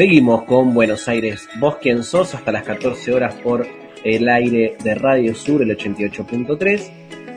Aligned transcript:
Seguimos 0.00 0.44
con 0.44 0.72
Buenos 0.72 1.08
Aires, 1.08 1.46
vos 1.58 1.76
quien 1.76 2.02
sos, 2.04 2.34
hasta 2.34 2.50
las 2.50 2.62
14 2.62 3.12
horas 3.12 3.34
por 3.34 3.66
el 4.02 4.30
aire 4.30 4.74
de 4.82 4.94
Radio 4.94 5.34
Sur, 5.34 5.60
el 5.60 5.76
88.3. 5.76 6.90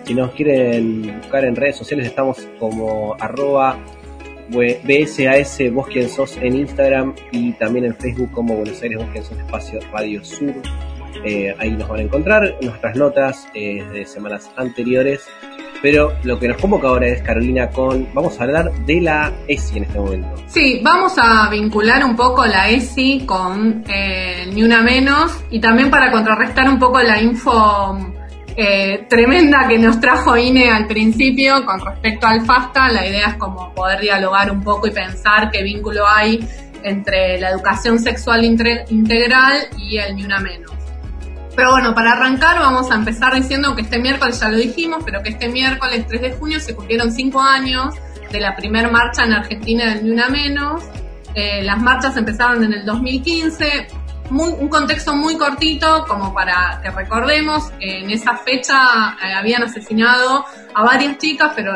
Si 0.05 0.13
nos 0.13 0.31
quieren 0.31 1.19
buscar 1.19 1.43
en 1.43 1.57
redes 1.57 1.75
sociales, 1.75 2.07
estamos 2.07 2.47
como 2.59 3.17
arroba 3.19 3.77
BSAS 4.49 5.73
vos 5.73 5.89
quien 5.89 6.07
sos 6.07 6.37
en 6.37 6.55
Instagram 6.55 7.13
y 7.33 7.51
también 7.51 7.83
en 7.83 7.97
Facebook 7.97 8.31
como 8.31 8.55
Buenos 8.55 8.81
Aires 8.81 8.97
vos 8.97 9.09
quien 9.11 9.25
sos 9.25 9.37
espacio 9.37 9.81
Radio 9.91 10.23
Sur. 10.23 10.53
Eh, 11.25 11.53
ahí 11.59 11.71
nos 11.71 11.89
van 11.89 11.99
a 11.99 12.03
encontrar 12.03 12.55
nuestras 12.61 12.95
notas 12.95 13.45
eh, 13.55 13.83
de 13.91 14.05
semanas 14.05 14.49
anteriores 14.55 15.27
pero 15.83 16.13
lo 16.23 16.39
que 16.39 16.47
nos 16.47 16.57
convoca 16.61 16.87
ahora 16.87 17.07
es 17.07 17.21
Carolina 17.21 17.69
con. 17.69 18.07
Vamos 18.13 18.39
a 18.39 18.43
hablar 18.43 18.71
de 18.85 19.01
la 19.01 19.33
ESI 19.49 19.79
en 19.79 19.83
este 19.83 19.99
momento. 19.99 20.29
Sí, 20.47 20.79
vamos 20.81 21.15
a 21.17 21.49
vincular 21.49 22.05
un 22.05 22.15
poco 22.15 22.45
la 22.45 22.69
ESI 22.69 23.25
con 23.25 23.83
eh, 23.89 24.49
Ni 24.53 24.63
Una 24.63 24.81
Menos 24.81 25.43
y 25.51 25.59
también 25.59 25.91
para 25.91 26.09
contrarrestar 26.09 26.69
un 26.69 26.79
poco 26.79 27.01
la 27.01 27.21
info 27.21 27.97
eh, 28.55 29.05
tremenda 29.09 29.67
que 29.67 29.77
nos 29.77 29.99
trajo 29.99 30.37
INE 30.37 30.71
al 30.71 30.87
principio 30.87 31.65
con 31.65 31.85
respecto 31.85 32.27
al 32.27 32.45
FASTA. 32.45 32.89
La 32.89 33.05
idea 33.05 33.27
es 33.27 33.35
como 33.35 33.73
poder 33.73 33.99
dialogar 33.99 34.49
un 34.51 34.63
poco 34.63 34.87
y 34.87 34.91
pensar 34.91 35.51
qué 35.51 35.63
vínculo 35.63 36.07
hay 36.07 36.47
entre 36.81 37.37
la 37.41 37.49
educación 37.49 37.99
sexual 37.99 38.45
integral 38.45 39.67
y 39.77 39.97
el 39.97 40.15
Ni 40.15 40.23
Una 40.23 40.39
Menos. 40.39 40.82
Pero 41.55 41.71
bueno, 41.71 41.93
para 41.93 42.13
arrancar 42.13 42.59
vamos 42.59 42.89
a 42.91 42.95
empezar 42.95 43.33
diciendo 43.35 43.75
que 43.75 43.81
este 43.83 43.99
miércoles, 43.99 44.39
ya 44.39 44.49
lo 44.49 44.57
dijimos, 44.57 45.03
pero 45.05 45.21
que 45.21 45.29
este 45.29 45.49
miércoles 45.49 46.05
3 46.07 46.21
de 46.21 46.31
junio 46.33 46.59
se 46.59 46.75
cumplieron 46.75 47.11
cinco 47.11 47.41
años 47.41 47.95
de 48.31 48.39
la 48.39 48.55
primer 48.55 48.91
marcha 48.91 49.23
en 49.23 49.33
Argentina 49.33 49.93
del 49.93 50.05
Ni 50.05 50.11
Una 50.11 50.29
Menos. 50.29 50.83
Eh, 51.35 51.61
las 51.63 51.79
marchas 51.81 52.17
empezaron 52.17 52.63
en 52.63 52.73
el 52.73 52.85
2015, 52.85 53.87
un 54.29 54.67
contexto 54.69 55.15
muy 55.15 55.37
cortito 55.37 56.05
como 56.07 56.33
para 56.33 56.79
que 56.81 56.89
recordemos 56.89 57.71
en 57.79 58.09
esa 58.09 58.37
fecha 58.37 59.17
eh, 59.23 59.33
habían 59.33 59.63
asesinado 59.63 60.45
a 60.73 60.83
varias 60.83 61.17
chicas, 61.17 61.51
pero 61.55 61.73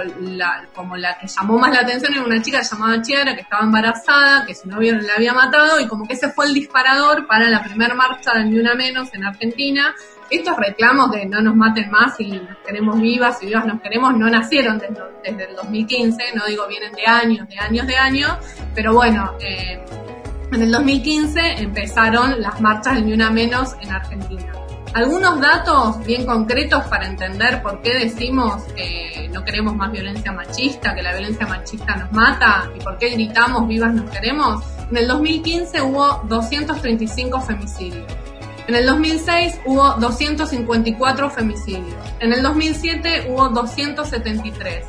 como 0.73 0.97
la 0.97 1.17
que 1.19 1.27
llamó 1.27 1.57
más 1.59 1.73
la 1.73 1.81
atención 1.81 2.13
era 2.13 2.23
una 2.23 2.41
chica 2.41 2.61
llamada 2.61 3.01
Chiara 3.01 3.35
que 3.35 3.41
estaba 3.41 3.63
embarazada, 3.63 4.45
que 4.45 4.55
su 4.55 4.67
novio 4.67 4.95
la 4.95 5.15
había 5.15 5.33
matado 5.33 5.79
y 5.79 5.87
como 5.87 6.07
que 6.07 6.13
ese 6.13 6.29
fue 6.29 6.47
el 6.47 6.53
disparador 6.53 7.27
para 7.27 7.49
la 7.49 7.63
primera 7.63 7.93
marcha 7.93 8.33
de 8.33 8.45
Ni 8.45 8.59
Una 8.59 8.75
Menos 8.75 9.13
en 9.13 9.25
Argentina. 9.25 9.93
Estos 10.29 10.57
reclamos 10.57 11.11
de 11.11 11.25
no 11.25 11.41
nos 11.41 11.55
maten 11.55 11.89
más 11.89 12.19
y 12.19 12.31
nos 12.31 12.57
queremos 12.65 12.99
vivas 12.99 13.41
y 13.41 13.47
vivas 13.47 13.65
nos 13.65 13.81
queremos 13.81 14.13
no 14.17 14.29
nacieron 14.29 14.77
desde, 14.77 15.01
desde 15.23 15.49
el 15.49 15.55
2015, 15.55 16.23
no 16.35 16.45
digo 16.45 16.67
vienen 16.67 16.91
de 16.93 17.05
años, 17.05 17.47
de 17.47 17.57
años, 17.59 17.87
de 17.87 17.95
años, 17.95 18.33
pero 18.73 18.93
bueno, 18.93 19.37
eh, 19.39 19.81
en 20.51 20.61
el 20.61 20.71
2015 20.71 21.39
empezaron 21.61 22.41
las 22.41 22.61
marchas 22.61 22.95
de 22.95 23.01
Ni 23.01 23.13
Una 23.13 23.29
Menos 23.29 23.75
en 23.81 23.91
Argentina. 23.91 24.53
Algunos 24.93 25.39
datos 25.41 26.03
bien 26.05 26.25
concretos 26.25 26.83
para 26.85 27.05
entender 27.05 27.61
por 27.61 27.81
qué 27.81 27.93
decimos 27.99 28.63
que 28.75 29.29
no 29.33 29.43
queremos 29.43 29.75
más 29.75 29.91
violencia 29.91 30.31
machista, 30.31 30.95
que 30.95 31.03
la 31.03 31.11
violencia 31.11 31.45
machista 31.45 31.97
nos 31.97 32.11
mata 32.13 32.69
y 32.75 32.79
por 32.81 32.97
qué 32.97 33.09
gritamos 33.09 33.67
vivas 33.67 33.93
nos 33.93 34.09
queremos. 34.09 34.63
En 34.89 34.97
el 34.97 35.07
2015 35.07 35.81
hubo 35.81 36.21
235 36.27 37.41
femicidios. 37.41 38.05
En 38.67 38.75
el 38.75 38.85
2006 38.85 39.59
hubo 39.65 39.93
254 39.95 41.29
femicidios. 41.29 41.95
En 42.19 42.33
el 42.33 42.41
2007 42.41 43.27
hubo 43.29 43.49
273. 43.49 44.85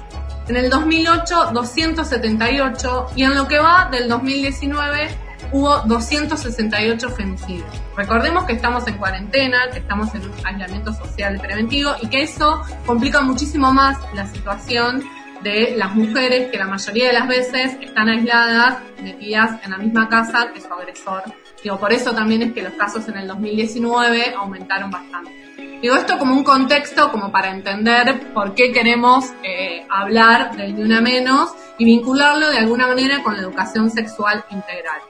En 0.48 0.56
el 0.56 0.70
2008 0.70 1.50
278 1.52 3.06
y 3.16 3.24
en 3.24 3.34
lo 3.34 3.46
que 3.46 3.58
va 3.58 3.88
del 3.90 4.08
2019 4.08 5.27
hubo 5.52 5.80
268 5.86 7.10
femicidios. 7.10 7.66
Recordemos 7.96 8.44
que 8.44 8.52
estamos 8.52 8.86
en 8.86 8.98
cuarentena, 8.98 9.70
que 9.72 9.78
estamos 9.78 10.14
en 10.14 10.22
un 10.22 10.32
aislamiento 10.44 10.92
social 10.92 11.38
preventivo 11.40 11.92
y 12.02 12.08
que 12.08 12.22
eso 12.22 12.62
complica 12.86 13.20
muchísimo 13.20 13.72
más 13.72 13.98
la 14.14 14.26
situación 14.26 15.02
de 15.42 15.74
las 15.76 15.94
mujeres 15.94 16.50
que 16.50 16.58
la 16.58 16.66
mayoría 16.66 17.08
de 17.08 17.12
las 17.12 17.28
veces 17.28 17.76
están 17.80 18.08
aisladas, 18.08 18.78
metidas 19.00 19.62
en 19.64 19.70
la 19.70 19.78
misma 19.78 20.08
casa 20.08 20.50
que 20.52 20.60
su 20.60 20.72
agresor. 20.72 21.22
Digo, 21.62 21.78
por 21.78 21.92
eso 21.92 22.12
también 22.12 22.42
es 22.42 22.52
que 22.52 22.62
los 22.62 22.72
casos 22.74 23.08
en 23.08 23.18
el 23.18 23.28
2019 23.28 24.34
aumentaron 24.36 24.90
bastante. 24.90 25.48
Digo 25.80 25.94
esto 25.94 26.18
como 26.18 26.34
un 26.34 26.42
contexto, 26.42 27.12
como 27.12 27.30
para 27.30 27.50
entender 27.50 28.32
por 28.34 28.54
qué 28.54 28.72
queremos 28.72 29.32
eh, 29.44 29.86
hablar 29.88 30.56
del 30.56 30.74
de 30.74 30.82
una 30.82 31.00
menos 31.00 31.54
y 31.78 31.84
vincularlo 31.84 32.50
de 32.50 32.58
alguna 32.58 32.88
manera 32.88 33.22
con 33.22 33.34
la 33.34 33.42
educación 33.42 33.88
sexual 33.88 34.44
integral. 34.50 35.00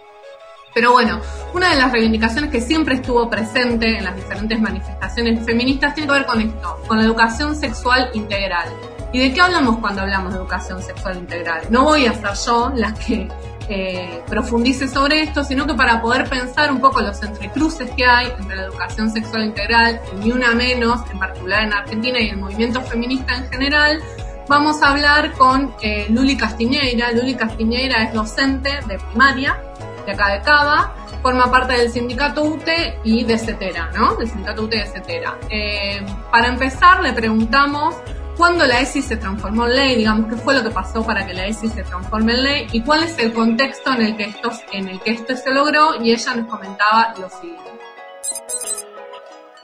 Pero 0.79 0.93
bueno, 0.93 1.21
una 1.55 1.71
de 1.71 1.77
las 1.77 1.91
reivindicaciones 1.91 2.53
que 2.53 2.61
siempre 2.61 2.95
estuvo 2.95 3.29
presente 3.29 3.99
en 3.99 4.05
las 4.05 4.15
diferentes 4.15 4.61
manifestaciones 4.61 5.45
feministas 5.45 5.93
tiene 5.93 6.07
que 6.07 6.19
ver 6.19 6.25
con 6.27 6.41
esto, 6.41 6.81
con 6.87 6.99
la 6.99 7.03
educación 7.03 7.57
sexual 7.57 8.11
integral. 8.15 8.69
¿Y 9.13 9.19
de 9.19 9.35
qué 9.35 9.41
hablamos 9.41 9.79
cuando 9.79 10.03
hablamos 10.03 10.33
de 10.33 10.39
educación 10.39 10.81
sexual 10.81 11.19
integral? 11.19 11.63
No 11.71 11.83
voy 11.83 12.07
a 12.07 12.15
ser 12.15 12.31
yo 12.47 12.71
la 12.77 12.95
que 12.95 13.27
eh, 13.69 14.23
profundice 14.29 14.87
sobre 14.87 15.23
esto, 15.23 15.43
sino 15.43 15.67
que 15.67 15.75
para 15.75 16.01
poder 16.01 16.29
pensar 16.31 16.71
un 16.71 16.81
poco 16.81 17.01
los 17.01 17.21
entrecruces 17.25 17.91
que 17.97 18.05
hay 18.05 18.29
entre 18.39 18.55
la 18.55 18.63
educación 18.67 19.11
sexual 19.11 19.47
integral 19.47 20.01
ni 20.23 20.31
una 20.31 20.53
menos, 20.53 21.01
en 21.11 21.19
particular 21.19 21.65
en 21.65 21.73
Argentina 21.73 22.21
y 22.21 22.29
el 22.29 22.37
movimiento 22.37 22.83
feminista 22.83 23.35
en 23.35 23.51
general, 23.51 24.01
vamos 24.47 24.81
a 24.81 24.91
hablar 24.91 25.33
con 25.33 25.75
eh, 25.83 26.07
Luli 26.09 26.37
Castiñeira. 26.37 27.11
Luli 27.11 27.35
Castiñeira 27.35 28.05
es 28.05 28.13
docente 28.13 28.79
de 28.87 28.97
primaria 28.97 29.61
de 30.09 30.15
acá 30.15 30.33
de 30.33 30.41
Cava, 30.41 30.95
forma 31.23 31.51
parte 31.51 31.75
del 31.75 31.91
sindicato 31.91 32.43
UTE 32.43 33.01
y 33.05 33.25
de 33.25 33.39
CETERA, 33.39 33.91
¿no? 33.95 34.15
Del 34.17 34.27
sindicato 34.27 34.63
UTE 34.63 34.77
y 34.77 34.81
de 34.81 34.87
CETERA. 34.87 35.39
Eh, 35.51 36.07
para 36.31 36.49
empezar, 36.49 37.03
le 37.03 37.13
preguntamos 37.13 37.95
cuándo 38.39 38.67
la 38.67 38.81
ESI 38.81 39.03
se 39.03 39.17
transformó 39.17 39.67
en 39.67 39.77
ley, 39.77 39.97
digamos, 39.97 40.31
qué 40.31 40.37
fue 40.37 40.55
lo 40.55 40.63
que 40.63 40.71
pasó 40.71 41.05
para 41.05 41.27
que 41.27 41.35
la 41.35 41.47
ESI 41.47 41.69
se 41.69 41.83
transforme 41.83 42.33
en 42.33 42.43
ley 42.43 42.67
y 42.73 42.81
cuál 42.81 43.03
es 43.03 43.19
el 43.19 43.35
contexto 43.35 43.93
en 43.93 44.01
el 44.01 44.17
que 44.17 44.25
esto, 44.25 44.51
en 44.73 44.89
el 44.89 45.01
que 45.01 45.11
esto 45.11 45.37
se 45.37 45.51
logró 45.53 46.03
y 46.03 46.13
ella 46.13 46.35
nos 46.35 46.49
comentaba 46.49 47.15
lo 47.21 47.29
siguiente. 47.29 47.71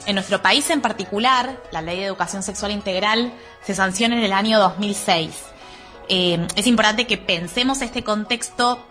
En 0.04 0.14
nuestro 0.16 0.42
país 0.42 0.68
en 0.68 0.82
particular, 0.82 1.56
la 1.72 1.80
Ley 1.80 2.00
de 2.00 2.04
Educación 2.04 2.42
Sexual 2.42 2.72
Integral 2.72 3.32
se 3.62 3.74
sanciona 3.74 4.18
en 4.18 4.24
el 4.24 4.34
año 4.34 4.58
2006. 4.58 5.42
Eh, 6.10 6.46
es 6.54 6.66
importante 6.66 7.06
que 7.06 7.16
pensemos 7.16 7.80
este 7.80 8.04
contexto 8.04 8.84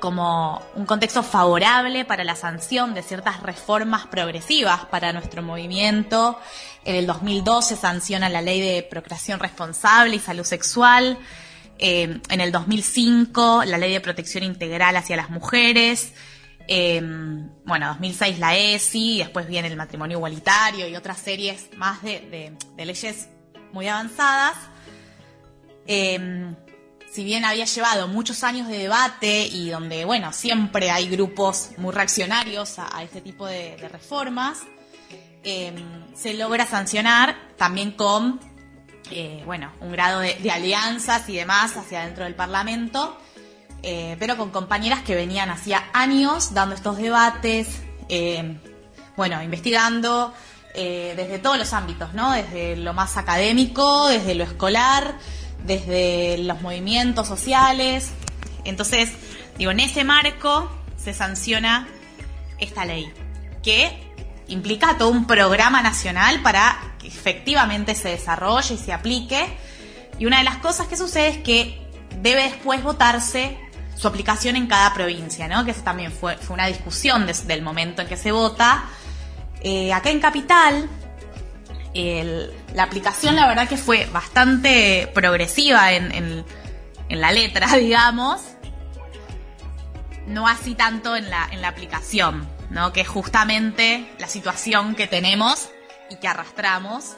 como 0.00 0.62
un 0.74 0.86
contexto 0.86 1.22
favorable 1.22 2.04
para 2.04 2.24
la 2.24 2.34
sanción 2.34 2.94
de 2.94 3.02
ciertas 3.02 3.42
reformas 3.42 4.06
progresivas 4.06 4.86
para 4.86 5.12
nuestro 5.12 5.42
movimiento. 5.42 6.38
En 6.84 6.96
el 6.96 7.06
2012 7.06 7.76
sanciona 7.76 8.28
la 8.28 8.42
ley 8.42 8.60
de 8.60 8.82
procreación 8.82 9.38
responsable 9.38 10.16
y 10.16 10.18
salud 10.18 10.44
sexual. 10.44 11.18
Eh, 11.78 12.20
en 12.28 12.40
el 12.40 12.50
2005 12.50 13.64
la 13.64 13.78
ley 13.78 13.92
de 13.92 14.00
protección 14.00 14.42
integral 14.42 14.96
hacia 14.96 15.16
las 15.16 15.30
mujeres. 15.30 16.12
Eh, 16.66 17.00
bueno, 17.64 17.88
2006 17.88 18.38
la 18.38 18.56
ESI, 18.56 19.18
después 19.18 19.46
viene 19.46 19.68
el 19.68 19.76
matrimonio 19.76 20.18
igualitario 20.18 20.88
y 20.88 20.96
otras 20.96 21.18
series 21.18 21.68
más 21.76 22.02
de, 22.02 22.52
leyes 22.76 23.28
muy 23.72 23.88
avanzadas. 23.88 24.56
Eh, 25.86 26.54
si 27.12 27.24
bien 27.24 27.44
había 27.44 27.64
llevado 27.64 28.06
muchos 28.06 28.44
años 28.44 28.68
de 28.68 28.78
debate 28.78 29.46
y 29.46 29.70
donde, 29.70 30.04
bueno, 30.04 30.32
siempre 30.32 30.90
hay 30.90 31.08
grupos 31.08 31.70
muy 31.76 31.92
reaccionarios 31.92 32.78
a, 32.78 33.02
este 33.02 33.20
tipo 33.20 33.46
de, 33.46 33.76
reformas, 33.90 34.58
em, 35.42 35.74
se 36.14 36.34
logra 36.34 36.66
sancionar 36.66 37.36
también 37.56 37.92
con, 37.92 38.38
eh, 39.10 39.42
bueno, 39.44 39.72
un 39.80 39.90
grado 39.90 40.20
de, 40.20 40.50
alianzas 40.50 41.28
y 41.28 41.36
demás 41.36 41.76
hacia 41.76 42.02
dentro 42.04 42.24
del 42.24 42.36
Parlamento, 42.36 43.18
eh, 43.82 44.16
pero 44.20 44.36
con 44.36 44.50
compañeras 44.50 45.02
que 45.02 45.16
venían 45.16 45.50
hacía 45.50 45.90
años 45.92 46.54
dando 46.54 46.76
estos 46.76 46.96
debates, 46.98 47.82
em, 48.08 48.60
bueno, 49.16 49.42
investigando 49.42 50.32
eh, 50.74 51.14
desde 51.16 51.40
todos 51.40 51.58
los 51.58 51.72
ámbitos, 51.72 52.14
¿no? 52.14 52.30
Desde 52.30 52.76
lo 52.76 52.94
más 52.94 53.16
académico, 53.16 54.06
desde 54.06 54.36
lo 54.36 54.44
escolar, 54.44 55.16
desde 55.66 56.38
los 56.38 56.60
movimientos 56.62 57.28
sociales. 57.28 58.10
Entonces, 58.64 59.10
digo, 59.58 59.70
en 59.70 59.80
ese 59.80 60.04
marco 60.04 60.70
se 60.96 61.14
sanciona 61.14 61.88
esta 62.58 62.84
ley, 62.84 63.10
que 63.62 64.10
implica 64.48 64.98
todo 64.98 65.08
un 65.10 65.26
programa 65.26 65.82
nacional 65.82 66.42
para 66.42 66.94
que 66.98 67.08
efectivamente 67.08 67.94
se 67.94 68.08
desarrolle 68.08 68.74
y 68.74 68.78
se 68.78 68.92
aplique. 68.92 69.56
Y 70.18 70.26
una 70.26 70.38
de 70.38 70.44
las 70.44 70.58
cosas 70.58 70.86
que 70.86 70.96
sucede 70.96 71.28
es 71.28 71.38
que 71.38 71.80
debe 72.20 72.42
después 72.42 72.82
votarse 72.82 73.58
su 73.96 74.08
aplicación 74.08 74.56
en 74.56 74.66
cada 74.66 74.92
provincia, 74.94 75.46
¿no? 75.46 75.64
Que 75.64 75.72
eso 75.72 75.82
también 75.82 76.10
fue, 76.12 76.36
fue 76.36 76.54
una 76.54 76.66
discusión 76.66 77.26
desde 77.26 77.52
el 77.54 77.62
momento 77.62 78.02
en 78.02 78.08
que 78.08 78.16
se 78.16 78.32
vota. 78.32 78.84
Eh, 79.62 79.92
acá 79.92 80.10
en 80.10 80.20
Capital, 80.20 80.88
la 81.94 82.82
aplicación 82.82 83.36
la 83.36 83.46
verdad 83.46 83.68
que 83.68 83.76
fue 83.76 84.06
bastante 84.06 85.10
progresiva 85.14 85.92
en, 85.92 86.44
la 87.08 87.32
letra, 87.32 87.66
digamos. 87.76 88.40
no 90.26 90.46
así 90.46 90.74
tanto 90.74 91.16
en 91.16 91.28
la, 91.28 91.48
en 91.50 91.60
la 91.60 91.68
aplicación, 91.68 92.48
¿no? 92.70 92.92
Que 92.92 93.00
es 93.00 93.08
justamente 93.08 94.08
la 94.18 94.28
situación 94.28 94.94
que 94.94 95.06
tenemos 95.06 95.70
y 96.10 96.16
que 96.16 96.28
arrastramos. 96.28 97.16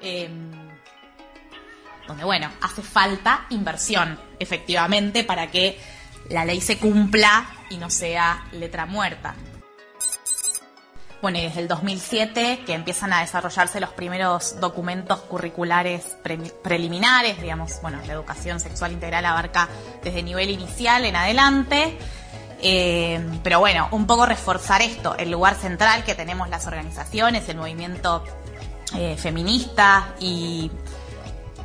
Em, 0.00 0.50
donde, 2.06 2.24
bueno, 2.24 2.50
hace 2.60 2.82
falta 2.82 3.46
inversión, 3.50 4.18
efectivamente, 4.38 5.22
para 5.24 5.50
que 5.50 5.78
la 6.28 6.44
ley 6.44 6.60
se 6.60 6.78
cumpla 6.78 7.46
y 7.70 7.76
no 7.76 7.90
sea 7.90 8.44
letra 8.52 8.86
muerta. 8.86 9.34
Bueno, 11.22 11.38
y 11.38 11.42
desde 11.42 11.60
el 11.60 11.68
2007 11.68 12.64
que 12.66 12.74
empiezan 12.74 13.12
a 13.12 13.20
desarrollarse 13.20 13.78
los 13.78 13.90
primeros 13.90 14.58
documentos 14.58 15.20
curriculares 15.20 16.16
preliminares, 16.64 17.40
digamos, 17.40 17.80
bueno, 17.80 18.00
la 18.04 18.12
educación 18.12 18.58
sexual 18.58 18.90
integral 18.90 19.24
abarca 19.24 19.68
desde 20.02 20.24
nivel 20.24 20.50
inicial 20.50 21.04
en 21.04 21.14
adelante. 21.14 21.96
Eh, 22.60 23.24
pero 23.44 23.60
bueno, 23.60 23.86
un 23.92 24.04
poco 24.08 24.26
reforzar 24.26 24.82
esto, 24.82 25.16
el 25.16 25.30
lugar 25.30 25.54
central 25.54 26.02
que 26.02 26.16
tenemos 26.16 26.48
las 26.48 26.66
organizaciones, 26.66 27.48
el 27.48 27.56
movimiento 27.56 28.24
eh, 28.96 29.16
feminista 29.16 30.16
y, 30.18 30.72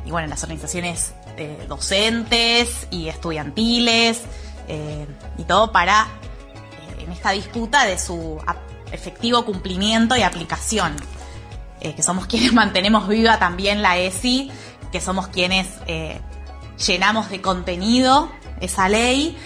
bueno, 0.06 0.28
las 0.28 0.40
organizaciones 0.44 1.14
eh, 1.36 1.66
docentes 1.68 2.86
y 2.92 3.08
estudiantiles 3.08 4.22
y 5.38 5.44
todo 5.44 5.72
para 5.72 6.06
en 6.98 7.10
esta 7.10 7.30
disputa 7.30 7.86
de 7.86 7.98
su 7.98 8.38
efectivo 8.92 9.44
cumplimiento 9.44 10.16
y 10.16 10.22
aplicación. 10.22 10.94
Eh, 11.80 11.94
que 11.94 12.02
somos 12.02 12.26
quienes 12.28 12.52
mantenemos 12.52 13.08
viva 13.08 13.38
también 13.38 13.82
la 13.82 13.98
ESI, 13.98 14.50
que 14.92 15.00
somos 15.00 15.28
quienes 15.28 15.68
eh, 15.86 16.20
llenamos 16.86 17.28
de 17.30 17.40
contenido 17.40 18.30
esa 18.60 18.88
ley 18.88 19.36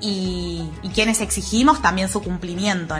y, 0.00 0.64
quienes 0.94 1.20
exigimos 1.20 1.80
también 1.80 2.08
su 2.08 2.22
cumplimiento. 2.22 2.96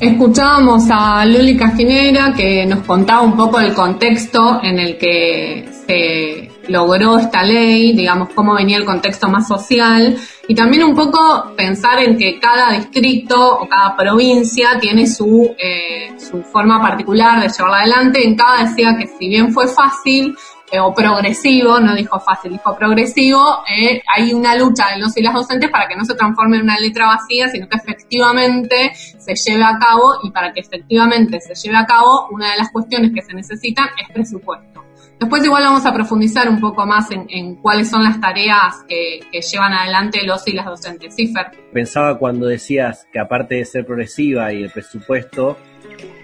Escuchábamos 0.00 0.84
a 0.90 1.24
Luli 1.26 1.56
Castinera 1.56 2.32
que 2.34 2.66
nos 2.66 2.80
contaba 2.84 3.22
un 3.22 3.36
poco 3.36 3.60
el 3.60 3.74
contexto 3.74 4.60
en 4.62 4.78
el 4.78 4.98
que 4.98 5.68
se 5.86 6.55
logró 6.68 7.18
esta 7.18 7.42
ley, 7.42 7.94
digamos, 7.94 8.30
cómo 8.34 8.54
venía 8.54 8.76
el 8.76 8.84
contexto 8.84 9.28
más 9.28 9.48
social, 9.48 10.16
y 10.48 10.54
también 10.54 10.84
un 10.84 10.94
poco 10.94 11.54
pensar 11.56 11.98
en 12.00 12.16
que 12.16 12.38
cada 12.38 12.72
distrito 12.72 13.58
o 13.58 13.68
cada 13.68 13.96
provincia 13.96 14.78
tiene 14.80 15.06
su, 15.06 15.54
eh, 15.58 16.14
su 16.18 16.42
forma 16.42 16.80
particular 16.80 17.40
de 17.40 17.48
llevarla 17.48 17.78
adelante. 17.78 18.24
En 18.24 18.36
cada 18.36 18.64
decía 18.64 18.96
que 18.98 19.06
si 19.06 19.28
bien 19.28 19.52
fue 19.52 19.66
fácil, 19.68 20.36
eh, 20.70 20.80
o 20.80 20.92
progresivo, 20.92 21.78
no 21.78 21.94
dijo 21.94 22.18
fácil, 22.18 22.50
dijo 22.50 22.76
progresivo, 22.76 23.62
eh, 23.70 24.02
hay 24.12 24.32
una 24.32 24.56
lucha 24.56 24.88
de 24.92 24.98
los 24.98 25.16
y 25.16 25.22
las 25.22 25.32
docentes 25.32 25.70
para 25.70 25.86
que 25.86 25.94
no 25.94 26.04
se 26.04 26.16
transforme 26.16 26.56
en 26.56 26.64
una 26.64 26.78
letra 26.80 27.06
vacía, 27.06 27.48
sino 27.48 27.68
que 27.68 27.76
efectivamente 27.76 28.92
se 28.94 29.34
lleve 29.36 29.62
a 29.62 29.78
cabo 29.78 30.14
y 30.24 30.30
para 30.32 30.52
que 30.52 30.60
efectivamente 30.60 31.40
se 31.40 31.54
lleve 31.54 31.76
a 31.76 31.86
cabo, 31.86 32.26
una 32.32 32.50
de 32.50 32.56
las 32.56 32.72
cuestiones 32.72 33.12
que 33.14 33.22
se 33.22 33.32
necesitan 33.32 33.86
es 33.96 34.12
presupuesto. 34.12 34.85
Después 35.18 35.42
igual 35.44 35.62
vamos 35.62 35.86
a 35.86 35.94
profundizar 35.94 36.46
un 36.48 36.60
poco 36.60 36.84
más 36.84 37.08
en, 37.10 37.56
cuáles 37.56 37.88
son 37.88 38.04
las 38.04 38.20
tareas 38.20 38.84
que, 38.86 39.20
llevan 39.40 39.72
adelante 39.72 40.20
los 40.26 40.46
y 40.46 40.52
las 40.52 40.66
docentes. 40.66 41.14
Sí, 41.14 41.32
Pensaba 41.72 42.18
cuando 42.18 42.46
decías 42.46 43.08
que 43.10 43.18
aparte 43.18 43.54
de 43.54 43.64
ser 43.64 43.86
progresiva 43.86 44.52
y 44.52 44.62
el 44.64 44.70
presupuesto, 44.70 45.56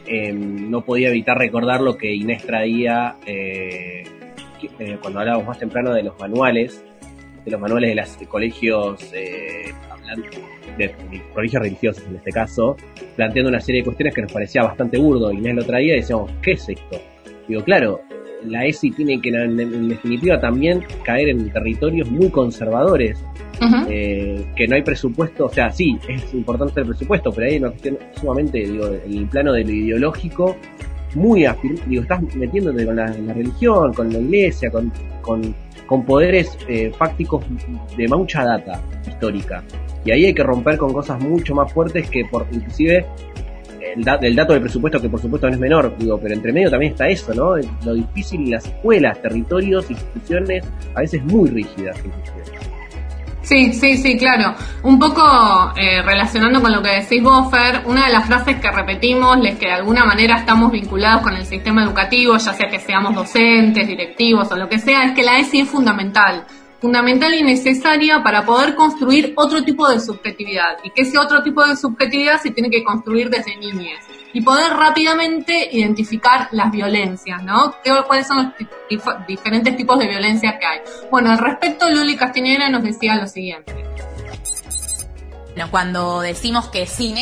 em, 0.06 0.71
no 0.71 0.83
podía 0.85 1.09
evitar 1.09 1.39
recordar 1.39 1.81
lo 1.81 1.97
que 1.97 2.15
Inés 2.15 2.44
traía 2.44 3.17
eh, 3.25 4.05
eh, 4.79 4.99
cuando 5.00 5.21
hablábamos 5.21 5.47
más 5.47 5.59
temprano 5.59 5.94
de 5.94 6.03
los 6.03 6.19
manuales, 6.19 6.85
de 7.47 7.50
los 7.50 7.61
manuales 7.61 7.91
de 7.91 7.94
los 7.97 8.29
colegios, 8.29 9.11
eh, 9.15 9.73
de, 10.77 11.23
colegios 11.33 11.62
religiosos 11.62 12.05
en 12.06 12.17
este 12.17 12.31
caso, 12.31 12.77
planteando 13.17 13.49
una 13.49 13.61
serie 13.61 13.81
de 13.81 13.85
cuestiones 13.87 14.15
que 14.15 14.21
nos 14.21 14.33
parecía 14.33 14.62
bastante 14.62 14.99
burdo. 14.99 15.33
Inés 15.33 15.55
lo 15.55 15.65
traía 15.65 15.94
y 15.94 16.00
decíamos, 16.00 16.31
¿qué 16.43 16.53
es 16.53 16.69
esto? 16.69 17.12
Digo, 17.49 17.62
claro, 17.65 18.00
la 18.47 18.65
ESI 18.65 18.91
tiene 18.91 19.21
que, 19.21 19.31
en, 19.31 19.89
definitiva, 19.89 20.41
también 20.41 20.85
caer 21.05 21.29
en 21.31 21.50
territorios 21.50 22.11
muy 22.11 22.31
conservadores, 22.31 23.25
eh, 23.89 24.44
que 24.56 24.67
no 24.67 24.75
hay 24.75 24.83
presupuesto, 24.83 25.47
o 25.47 25.49
sea, 25.49 25.71
sí, 25.71 25.97
es 26.09 26.35
importante 26.35 26.81
el 26.81 26.87
presupuesto, 26.87 27.31
pero 27.33 27.49
hay 27.49 27.59
una 27.59 27.71
cuestión 27.71 27.99
sumamente, 28.19 28.59
digo, 28.59 28.87
el 28.87 29.27
plano 29.27 29.53
de 29.53 29.65
lo 29.65 29.71
ideológico, 29.71 30.56
muy 31.15 31.47
digo, 31.87 32.03
estás 32.03 32.23
metiéndote 32.35 32.87
con 32.87 32.97
la, 32.97 33.06
religión, 33.06 33.93
con 33.93 34.12
la 34.12 34.19
iglesia, 34.19 34.71
con, 34.71 34.93
con, 35.21 35.55
poderes 36.06 36.56
eh, 36.69 36.91
fácticos 36.97 37.44
de 37.99 38.09
mucha 38.09 38.44
data 38.44 38.81
histórica. 39.06 39.62
Y 40.06 40.11
ahí 40.11 40.25
hay 40.25 40.33
que 40.33 40.43
romper 40.43 40.79
con 40.79 40.91
cosas 40.91 41.21
mucho 41.21 41.55
más 41.55 41.71
fuertes 41.71 42.09
que 42.09 42.25
por 42.25 42.47
inclusive 42.50 43.05
el, 43.94 44.35
dato 44.35 44.53
del 44.53 44.62
presupuesto, 44.62 45.00
que 45.00 45.09
por 45.09 45.21
supuesto 45.21 45.49
no 45.49 45.55
es 45.55 45.61
menor, 45.61 45.94
digo, 45.99 46.19
pero 46.21 46.35
entre 46.35 46.53
medio 46.53 46.71
también 46.71 46.93
está 46.93 47.09
eso, 47.09 47.35
¿no? 47.35 47.56
Lo 47.85 47.94
difícil 47.94 48.43
y 48.43 48.50
las 48.50 48.67
escuelas, 48.67 49.21
territorios, 49.21 49.91
instituciones, 49.91 50.65
a 50.94 51.00
veces 51.00 51.23
muy 51.25 51.50
rígidas. 51.50 51.97
Sí, 53.43 53.73
sí, 53.73 53.97
sí, 53.97 54.17
claro. 54.17 54.55
Un 54.85 54.99
poco 54.99 55.73
eh, 55.77 56.00
relacionando 56.03 56.62
con 56.62 56.73
lo 56.73 56.81
que 56.81 57.00
decís 57.00 57.23
vos, 57.23 57.50
Fer, 57.50 57.83
una 57.87 58.06
de 58.06 58.12
las 58.12 58.27
frases 58.27 58.56
que 58.61 58.71
repetimos, 58.71 59.39
les 59.39 59.59
que 59.59 59.67
de 59.67 59.73
alguna 59.73 60.05
manera 60.05 60.37
estamos 60.37 60.71
vinculados 60.71 61.23
con 61.23 61.35
el 61.35 61.44
sistema 61.44 61.83
educativo, 61.83 62.37
ya 62.37 62.53
sea 62.53 62.69
que 62.69 62.79
seamos 62.79 63.15
docentes, 63.15 63.87
directivos 63.87 64.50
o 64.53 64.56
lo 64.56 64.69
que 64.69 64.79
sea, 64.79 65.05
es 65.05 65.12
que 65.12 65.25
la 65.25 65.39
ESI 65.39 65.61
es 65.61 65.69
fundamental 65.69 66.44
fundamental 66.82 67.32
y 67.32 67.44
necesaria 67.44 68.25
para 68.25 68.44
poder 68.44 68.75
construir 68.75 69.34
otro 69.37 69.62
tipo 69.62 69.88
de 69.88 70.00
subjetividad 70.00 70.79
y 70.82 70.90
que 70.90 71.02
ese 71.02 71.17
otro 71.17 71.40
tipo 71.40 71.64
de 71.64 71.76
subjetividad 71.76 72.43
se 72.43 72.50
tiene 72.50 72.70
que 72.70 72.82
construir 72.82 73.31
desde 73.31 73.56
niñez 73.56 74.00
y 74.32 74.40
poder 74.40 74.73
rápidamente 74.73 75.69
identificar 75.70 76.49
las 76.50 76.73
violencias, 76.73 77.40
¿no? 77.44 77.76
¿Cuáles 78.08 78.26
son 78.26 78.52
los 78.90 79.26
diferentes 79.29 79.76
tipos 79.76 79.96
de 80.00 80.08
violencia 80.08 80.58
que 80.58 80.67
hay? 80.67 80.81
Bueno, 81.08 81.31
al 81.31 81.38
respecto, 81.38 81.88
Luli 81.88 82.17
Castiñera 82.17 82.69
nos 82.69 82.82
decía 82.82 83.14
lo 83.14 83.29
siguiente. 83.29 83.73
Bueno, 85.55 85.70
cuando 85.70 86.20
decimos 86.20 86.69
que 86.69 86.86
sin 86.86 87.15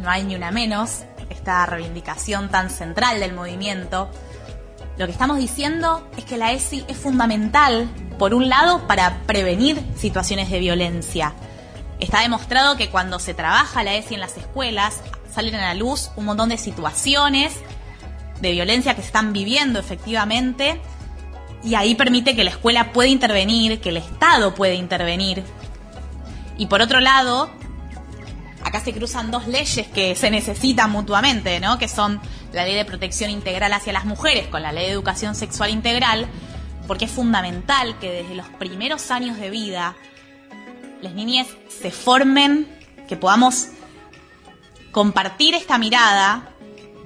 no 0.00 0.08
hay 0.08 0.24
ni 0.24 0.34
una 0.34 0.50
menos, 0.50 1.02
esta 1.28 1.66
reivindicación 1.66 2.48
tan 2.48 2.70
central 2.70 3.20
del 3.20 3.34
movimiento, 3.34 4.08
lo 4.96 5.06
que 5.06 5.12
estamos 5.12 5.38
diciendo 5.38 6.08
es 6.16 6.24
que 6.24 6.36
la 6.36 6.52
ESI 6.52 6.84
es 6.88 6.96
fundamental, 6.96 7.88
por 8.18 8.32
un 8.32 8.48
lado, 8.48 8.86
para 8.86 9.22
prevenir 9.26 9.82
situaciones 9.96 10.50
de 10.50 10.60
violencia. 10.60 11.34
Está 11.98 12.20
demostrado 12.20 12.76
que 12.76 12.90
cuando 12.90 13.18
se 13.18 13.34
trabaja 13.34 13.82
la 13.82 13.94
ESI 13.94 14.14
en 14.14 14.20
las 14.20 14.36
escuelas, 14.36 15.00
salen 15.32 15.54
a 15.56 15.62
la 15.62 15.74
luz 15.74 16.10
un 16.16 16.26
montón 16.26 16.48
de 16.48 16.58
situaciones 16.58 17.54
de 18.40 18.52
violencia 18.52 18.94
que 18.94 19.00
se 19.00 19.08
están 19.08 19.32
viviendo 19.32 19.78
efectivamente 19.78 20.80
y 21.64 21.74
ahí 21.74 21.94
permite 21.94 22.36
que 22.36 22.44
la 22.44 22.50
escuela 22.50 22.92
pueda 22.92 23.08
intervenir, 23.08 23.80
que 23.80 23.88
el 23.88 23.96
Estado 23.96 24.54
puede 24.54 24.74
intervenir. 24.74 25.42
Y 26.58 26.66
por 26.66 26.82
otro 26.82 27.00
lado, 27.00 27.50
acá 28.64 28.80
se 28.80 28.92
cruzan 28.92 29.30
dos 29.30 29.46
leyes 29.46 29.86
que 29.88 30.16
se 30.16 30.30
necesitan 30.30 30.90
mutuamente, 30.90 31.60
¿no? 31.60 31.78
Que 31.78 31.86
son 31.86 32.20
la 32.52 32.64
ley 32.64 32.74
de 32.74 32.84
protección 32.84 33.30
integral 33.30 33.72
hacia 33.72 33.92
las 33.92 34.06
mujeres 34.06 34.48
con 34.48 34.62
la 34.62 34.72
ley 34.72 34.86
de 34.86 34.92
educación 34.92 35.34
sexual 35.34 35.70
integral, 35.70 36.26
porque 36.86 37.04
es 37.04 37.10
fundamental 37.10 37.98
que 37.98 38.10
desde 38.10 38.34
los 38.34 38.48
primeros 38.48 39.10
años 39.10 39.38
de 39.38 39.50
vida 39.50 39.94
las 41.02 41.14
niñas 41.14 41.46
se 41.68 41.90
formen, 41.90 42.66
que 43.06 43.16
podamos 43.16 43.68
compartir 44.90 45.54
esta 45.54 45.76
mirada, 45.76 46.48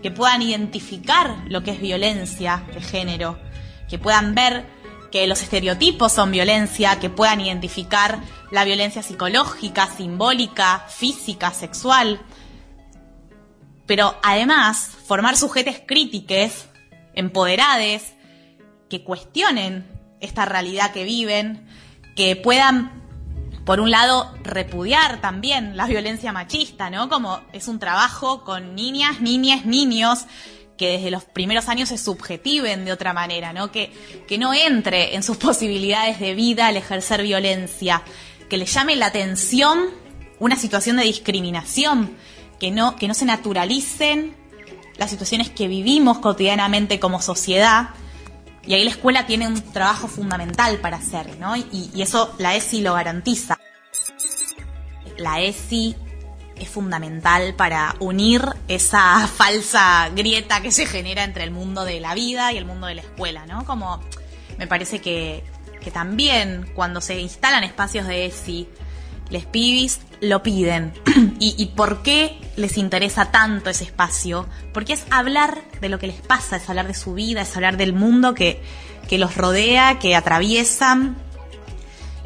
que 0.03 0.13
puedan 0.13 0.43
identificar 0.43 1.37
lo 1.49 1.65
que 1.65 1.73
es 1.73 1.81
violencia 1.81 2.63
de 2.73 2.81
género, 2.81 3.39
que 3.89 3.99
puedan 3.99 4.35
ver 4.35 4.65
que 5.11 5.27
los 5.27 5.43
estereotipos 5.43 6.13
son 6.13 6.31
violencia, 6.31 7.01
que 7.01 7.11
puedan 7.11 7.41
identificar 7.41 8.21
la 8.51 8.65
violencia 8.65 9.03
psicológica, 9.03 9.87
simbólica, 9.87 10.85
física, 10.89 11.53
sexual. 11.53 12.21
Pero 13.87 14.17
además, 14.23 14.91
formar 15.07 15.37
sujetes 15.37 15.83
críticos, 15.87 16.67
empoderades, 17.15 18.15
que 18.89 19.05
cuestionen 19.05 19.87
esta 20.21 20.45
realidad 20.45 20.93
que 20.93 21.05
viven, 21.05 21.67
que 22.17 22.37
puedan, 22.37 23.03
por 23.65 23.81
un 23.81 23.91
lado, 23.91 24.33
repudiar 24.43 25.21
también 25.21 25.77
la 25.77 25.87
violencia 25.87 26.33
machista, 26.33 26.91
¿no? 26.91 27.09
Como 27.09 27.41
es 27.53 27.69
un 27.69 27.79
trabajo 27.79 28.45
con 28.45 28.75
niñas, 28.75 29.21
niñas, 29.21 29.65
niños, 29.67 30.27
que 30.77 30.93
desde 30.93 31.11
los 31.11 31.25
primeros 31.25 31.69
años 31.69 31.91
se 31.91 31.99
subjetiven 31.99 32.85
de 32.85 32.93
otra 32.93 33.13
manera, 33.13 33.53
¿no? 33.53 33.71
Que, 33.71 33.93
que 34.27 34.39
no 34.39 34.55
entre 34.55 35.15
en 35.15 35.23
sus 35.23 35.37
posibilidades 35.39 36.19
de 36.21 36.35
vida 36.35 36.71
el 36.71 36.77
ejercer 36.77 37.23
violencia, 37.23 38.03
que 38.49 38.57
le 38.57 38.67
llame 38.67 38.97
la 38.97 39.07
atención 39.07 39.91
una 40.39 40.57
situación 40.57 40.97
de 40.97 41.05
discriminación, 41.05 42.17
que 42.59 42.71
no, 42.71 42.97
que 42.97 43.09
no 43.09 43.15
se 43.15 43.25
naturalicen 43.25 44.35
las 44.97 45.11
situaciones 45.11 45.51
que 45.51 45.69
vivimos 45.69 46.19
cotidianamente 46.19 47.01
como 47.01 47.23
sociedad. 47.23 47.91
Y 48.67 48.75
ahí 48.75 48.85
la 48.85 48.91
escuela 48.91 49.27
tiene 49.27 49.47
un 49.47 49.61
trabajo 49.73 50.09
fundamental 50.09 50.79
para 50.79 50.99
hacer, 50.99 51.39
¿no? 51.39 51.57
Y, 51.57 51.91
y 51.95 52.03
eso 52.03 52.35
la 52.39 52.55
ESI 52.57 52.83
lo 52.83 52.95
garantiza. 52.95 53.59
la 55.17 55.41
ESI 55.41 55.97
es 56.57 56.69
fundamental 56.69 57.55
para 57.55 57.95
unir 58.01 58.43
esa 58.67 59.27
falsa 59.37 60.11
grieta 60.15 60.61
que 60.61 60.71
se 60.71 60.87
genera 60.87 61.25
entre 61.25 61.45
el 61.45 61.51
mundo 61.51 61.85
de 61.85 62.01
la 62.01 62.15
vida 62.15 62.53
y 62.53 62.59
el 62.59 62.65
mundo 62.65 62.87
de 62.87 62.97
la 62.97 63.03
escuela, 63.03 63.47
¿no? 63.47 63.65
Como 63.65 64.01
me 64.59 64.67
parece 64.67 65.01
que, 65.01 65.45
que 65.79 65.91
también 65.91 66.71
cuando 66.75 67.01
se 67.01 67.21
instalan 67.21 67.65
espacios 67.65 68.07
de 68.07 68.27
ESI, 68.27 68.69
les 69.31 69.45
pibis 69.45 70.01
lo 70.21 70.43
piden. 70.43 70.93
¿Y, 71.39 71.55
¿Y 71.57 71.67
por 71.67 72.03
qué 72.03 72.39
les 72.57 72.79
interesa 72.79 73.31
tanto 73.31 73.71
ese 73.71 73.85
espacio? 73.85 74.47
Porque 74.73 74.95
es 74.95 75.05
hablar 75.11 75.59
de 75.81 75.89
lo 75.89 75.99
que 75.99 76.09
les 76.09 76.21
pasa, 76.21 76.57
es 76.57 76.69
hablar 76.69 76.87
de 76.87 76.95
su 76.95 77.15
vida, 77.15 77.43
es 77.43 77.57
hablar 77.57 77.77
del 77.77 77.93
mundo 77.93 78.35
que, 78.35 78.61
que 79.09 79.19
los 79.19 79.37
rodea, 79.37 79.99
que 79.99 80.17
atraviesan. 80.17 81.17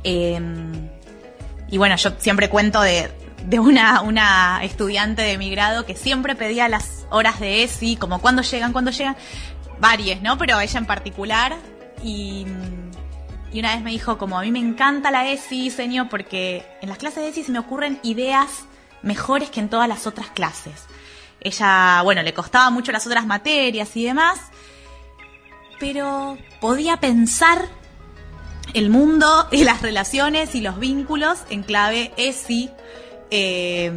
Eh, 0.05 0.41
y 1.71 1.79
bueno, 1.79 1.97
yo 1.97 2.13
siempre 2.19 2.49
cuento 2.49 2.81
de, 2.83 3.11
de 3.47 3.59
una, 3.59 4.03
una 4.03 4.61
estudiante 4.63 5.23
de 5.23 5.39
mi 5.39 5.51
grado 5.51 5.87
que 5.87 5.97
siempre 5.97 6.35
pedía 6.35 6.69
las 6.69 7.07
horas 7.11 7.41
de 7.41 7.65
ESI, 7.65 7.97
como 7.97 8.21
cuando 8.21 8.43
llegan, 8.43 8.73
cuando 8.73 8.91
llegan, 8.91 9.17
varias, 9.81 10.23
¿no? 10.23 10.39
Pero 10.39 10.61
ella 10.61 10.79
en 10.79 10.87
particular. 10.87 11.57
Y, 12.03 12.47
y 13.53 13.61
una 13.61 13.75
vez 13.75 13.83
me 13.83 13.91
dijo, 13.91 14.17
como 14.17 14.39
a 14.39 14.43
mí 14.43 14.51
me 14.51 14.59
encanta 14.59 15.11
la 15.11 15.29
ESI, 15.29 15.71
señor, 15.71 16.09
porque 16.09 16.65
en 16.81 16.89
las 16.89 16.99
clases 16.99 17.23
de 17.23 17.29
ESI 17.29 17.45
se 17.45 17.53
me 17.53 17.59
ocurren 17.59 18.01
ideas 18.03 18.65
mejores 19.03 19.51
que 19.51 19.61
en 19.61 19.69
todas 19.69 19.89
las 19.89 20.07
otras 20.07 20.31
clases. 20.31 20.87
Ella, 21.41 22.01
bueno, 22.03 22.23
le 22.23 22.33
costaba 22.33 22.71
mucho 22.71 22.93
las 22.93 23.07
otras 23.07 23.27
materias 23.27 23.95
y 23.97 24.05
demás, 24.05 24.39
pero 25.79 26.39
podía 26.61 26.97
pensar 26.99 27.69
el 28.73 28.89
mundo 28.89 29.49
y 29.51 29.65
las 29.65 29.83
relaciones 29.83 30.55
y 30.55 30.63
los 30.63 30.79
vínculos 30.79 31.41
en 31.51 31.63
clave 31.63 32.13
ESI. 32.17 32.71
Eh, 33.31 33.93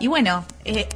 y 0.00 0.06
bueno, 0.08 0.44
eh, 0.64 0.88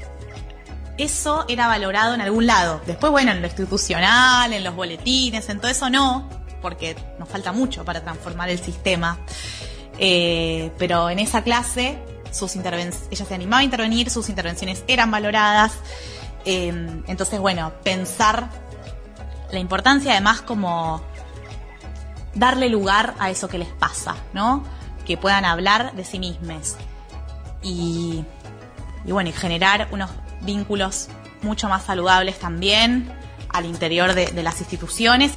eso 0.99 1.45
era 1.49 1.69
valorado 1.69 2.15
en 2.15 2.23
algún 2.23 2.47
lado. 2.47 2.81
Después, 2.87 3.13
bueno, 3.13 3.31
en 3.31 3.41
lo 3.41 3.47
institucional, 3.47 4.53
en 4.53 4.65
los 4.65 4.75
boletines, 4.75 5.49
en 5.49 5.61
todo 5.61 5.71
eso 5.71 5.91
no, 5.91 6.29
porque 6.61 6.97
nos 7.19 7.29
falta 7.29 7.53
mucho 7.53 7.85
para 7.85 8.03
transformar 8.03 8.51
el 8.51 8.59
sistema. 8.59 9.19
Eh, 9.99 10.71
pero 10.79 11.09
en 11.11 11.19
esa 11.19 11.43
clase, 11.43 11.99
sus 12.31 12.55
ella 12.57 12.93
se 13.11 13.35
animaba 13.35 13.61
a 13.61 13.65
intervenir, 13.65 14.11
sus 14.11 14.29
intervenciones 14.29 14.85
eran 14.89 15.11
valoradas. 15.11 15.73
Eh, 16.45 17.03
entonces, 17.07 17.41
bueno, 17.41 17.73
pensar 17.83 18.51
la 19.51 19.59
importancia 19.59 20.13
además 20.13 20.43
como 20.43 21.03
darle 22.35 22.69
lugar 22.69 23.15
a 23.19 23.31
eso 23.31 23.49
que 23.49 23.59
les 23.59 23.69
pasa, 23.69 24.17
¿no? 24.33 24.65
Que 25.05 25.17
puedan 25.17 25.45
hablar 25.45 25.95
de 25.95 26.05
sí 26.05 26.19
mismos. 26.19 26.77
Y, 27.63 28.25
bueno, 29.05 29.31
generar 29.35 29.89
unos 29.91 30.11
vínculos 30.43 31.09
mucho 31.43 31.69
más 31.69 31.85
saludables 31.85 32.39
también 32.39 33.11
al 33.49 33.65
interior 33.65 34.15
de 34.15 34.43
las 34.43 34.61
instituciones. 34.61 35.33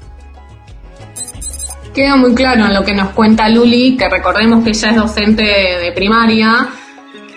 Queda 1.93 2.15
muy 2.15 2.33
claro 2.35 2.65
en 2.65 2.73
lo 2.73 2.83
que 2.83 2.93
nos 2.93 3.09
cuenta 3.09 3.49
Luli, 3.49 3.97
que 3.97 4.07
recordemos 4.07 4.63
que 4.63 4.69
ella 4.69 4.89
es 4.91 4.95
docente 4.95 5.43
de 5.43 5.91
primaria, 5.91 6.69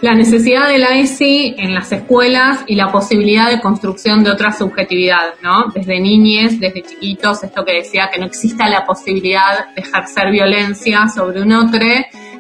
la 0.03 0.15
necesidad 0.15 0.69
de 0.69 0.79
la 0.79 0.99
ESI 0.99 1.55
en 1.59 1.75
las 1.75 1.91
escuelas 1.93 2.65
y 2.67 2.75
la 2.75 2.91
posibilidad 2.91 3.49
de 3.49 3.61
construcción 3.61 4.25
de 4.25 4.33
otra 4.33 4.53
subjetividad, 4.53 5.35
¿no? 5.43 5.71
Desde 5.73 6.01
niñez, 6.01 6.59
desde 6.59 6.83
chiquitos, 6.83 7.45
esto 7.45 7.65
que 7.65 7.75
decía 7.75 8.11
que 8.13 8.19
no 8.19 8.27
exista 8.27 8.69
la 8.69 8.85
posibilidad 8.85 9.73
de 9.75 9.81
ejercer 9.81 10.31
violencia 10.31 11.07
sobre 11.09 11.41
un 11.41 11.53
otro. 11.53 11.87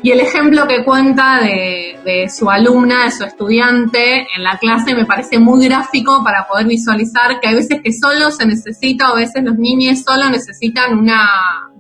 Y 0.02 0.10
el 0.10 0.18
ejemplo 0.18 0.66
que 0.66 0.84
cuenta 0.84 1.40
de, 1.40 2.28
su 2.28 2.50
alumna, 2.50 3.04
de 3.04 3.12
su 3.12 3.22
estudiante 3.22 4.26
en 4.36 4.42
la 4.42 4.58
clase 4.58 4.96
me 4.96 5.06
parece 5.06 5.38
muy 5.38 5.66
gráfico 5.68 6.24
para 6.24 6.48
poder 6.48 6.66
visualizar 6.66 7.38
que 7.38 7.48
hay 7.48 7.54
veces 7.54 7.80
que 7.82 7.92
solo 7.92 8.32
se 8.32 8.44
necesita, 8.44 9.10
o 9.10 9.12
a 9.12 9.20
veces 9.20 9.44
los 9.44 9.56
niños 9.56 10.02
solo 10.02 10.28
necesitan 10.28 10.98
una 10.98 11.28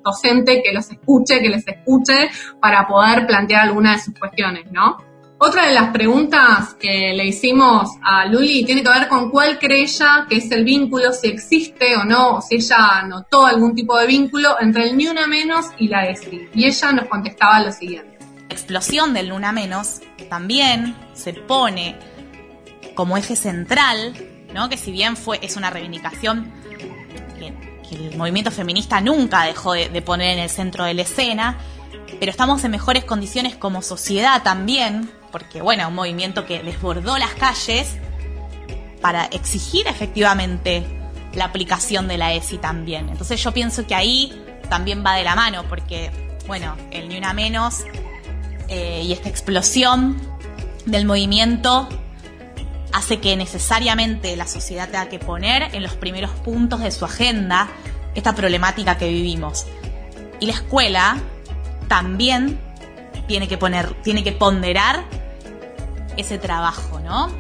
docente 0.04 0.62
que 0.62 0.72
los 0.72 0.88
escuche, 0.90 1.40
que 1.40 1.48
les 1.48 1.66
escuche 1.66 2.30
para 2.60 2.86
poder 2.86 3.26
plantear 3.26 3.62
alguna 3.62 3.94
de 3.94 3.98
sus 3.98 4.14
cuestiones, 4.16 4.70
¿no? 4.70 4.98
Otra 5.44 5.66
de 5.66 5.74
las 5.74 5.90
preguntas 5.90 6.74
que 6.74 7.12
le 7.14 7.26
hicimos 7.26 7.90
a 8.00 8.26
Luli 8.26 8.64
tiene 8.64 8.84
que 8.84 8.88
ver 8.88 9.08
con 9.08 9.28
cuál 9.28 9.58
cree 9.58 9.82
ella 9.82 10.24
que 10.28 10.36
es 10.36 10.48
el 10.52 10.62
vínculo, 10.64 11.12
si 11.12 11.26
existe 11.26 11.96
o 11.96 12.04
no, 12.04 12.36
o 12.36 12.40
si 12.40 12.54
ella 12.54 13.02
notó 13.08 13.44
algún 13.44 13.74
tipo 13.74 13.98
de 13.98 14.06
vínculo 14.06 14.54
entre 14.60 14.84
el 14.84 14.96
Ni 14.96 15.08
Una 15.08 15.26
Menos 15.26 15.66
y 15.78 15.88
la 15.88 16.06
ESI. 16.06 16.48
Y 16.54 16.66
ella 16.66 16.92
nos 16.92 17.08
contestaba 17.08 17.60
lo 17.60 17.72
siguiente. 17.72 18.11
Explosión 18.52 19.14
del 19.14 19.28
Luna 19.28 19.52
Menos 19.52 20.00
también 20.28 20.96
se 21.14 21.32
pone 21.32 21.96
como 22.94 23.16
eje 23.16 23.36
central, 23.36 24.14
¿no? 24.54 24.68
que 24.68 24.76
si 24.76 24.92
bien 24.92 25.16
fue, 25.16 25.38
es 25.42 25.56
una 25.56 25.70
reivindicación 25.70 26.52
que, 27.38 27.72
el 27.92 28.16
movimiento 28.16 28.50
feminista 28.50 29.02
nunca 29.02 29.42
dejó 29.42 29.74
de, 29.74 29.90
de 29.90 30.00
poner 30.00 30.30
en 30.30 30.38
el 30.38 30.48
centro 30.48 30.84
de 30.84 30.94
la 30.94 31.02
escena, 31.02 31.58
pero 32.18 32.30
estamos 32.30 32.64
en 32.64 32.70
mejores 32.70 33.04
condiciones 33.04 33.54
como 33.54 33.82
sociedad 33.82 34.42
también 34.42 35.10
porque 35.32 35.62
bueno, 35.62 35.88
un 35.88 35.94
movimiento 35.94 36.46
que 36.46 36.62
desbordó 36.62 37.18
las 37.18 37.30
calles 37.30 37.96
para 39.00 39.24
exigir 39.24 39.88
efectivamente 39.88 40.86
la 41.34 41.46
aplicación 41.46 42.06
de 42.06 42.18
la 42.18 42.34
ESI 42.34 42.58
también. 42.58 43.08
Entonces 43.08 43.42
yo 43.42 43.52
pienso 43.52 43.86
que 43.86 43.94
ahí 43.96 44.40
también 44.68 45.02
va 45.04 45.16
de 45.16 45.24
la 45.24 45.34
mano, 45.34 45.64
porque 45.68 46.12
bueno, 46.46 46.76
el 46.92 47.08
ni 47.08 47.16
una 47.16 47.32
menos 47.32 47.84
eh, 48.74 49.02
y 49.04 49.12
esta 49.12 49.28
explosión 49.28 50.16
del 50.86 51.04
movimiento 51.04 51.90
hace 52.94 53.20
que 53.20 53.36
necesariamente 53.36 54.34
la 54.34 54.46
sociedad 54.46 54.86
tenga 54.86 55.10
que 55.10 55.18
poner 55.18 55.74
en 55.74 55.82
los 55.82 55.92
primeros 55.92 56.30
puntos 56.30 56.80
de 56.80 56.90
su 56.90 57.04
agenda 57.04 57.68
esta 58.14 58.34
problemática 58.34 58.96
que 58.96 59.10
vivimos. 59.10 59.66
Y 60.40 60.46
la 60.46 60.54
escuela 60.54 61.18
también 61.86 62.58
tiene 63.26 63.46
que 63.46 63.58
poner, 63.58 63.92
tiene 64.02 64.24
que 64.24 64.32
ponderar 64.32 65.04
ese 66.16 66.38
trabajo, 66.38 66.98
¿no? 66.98 67.30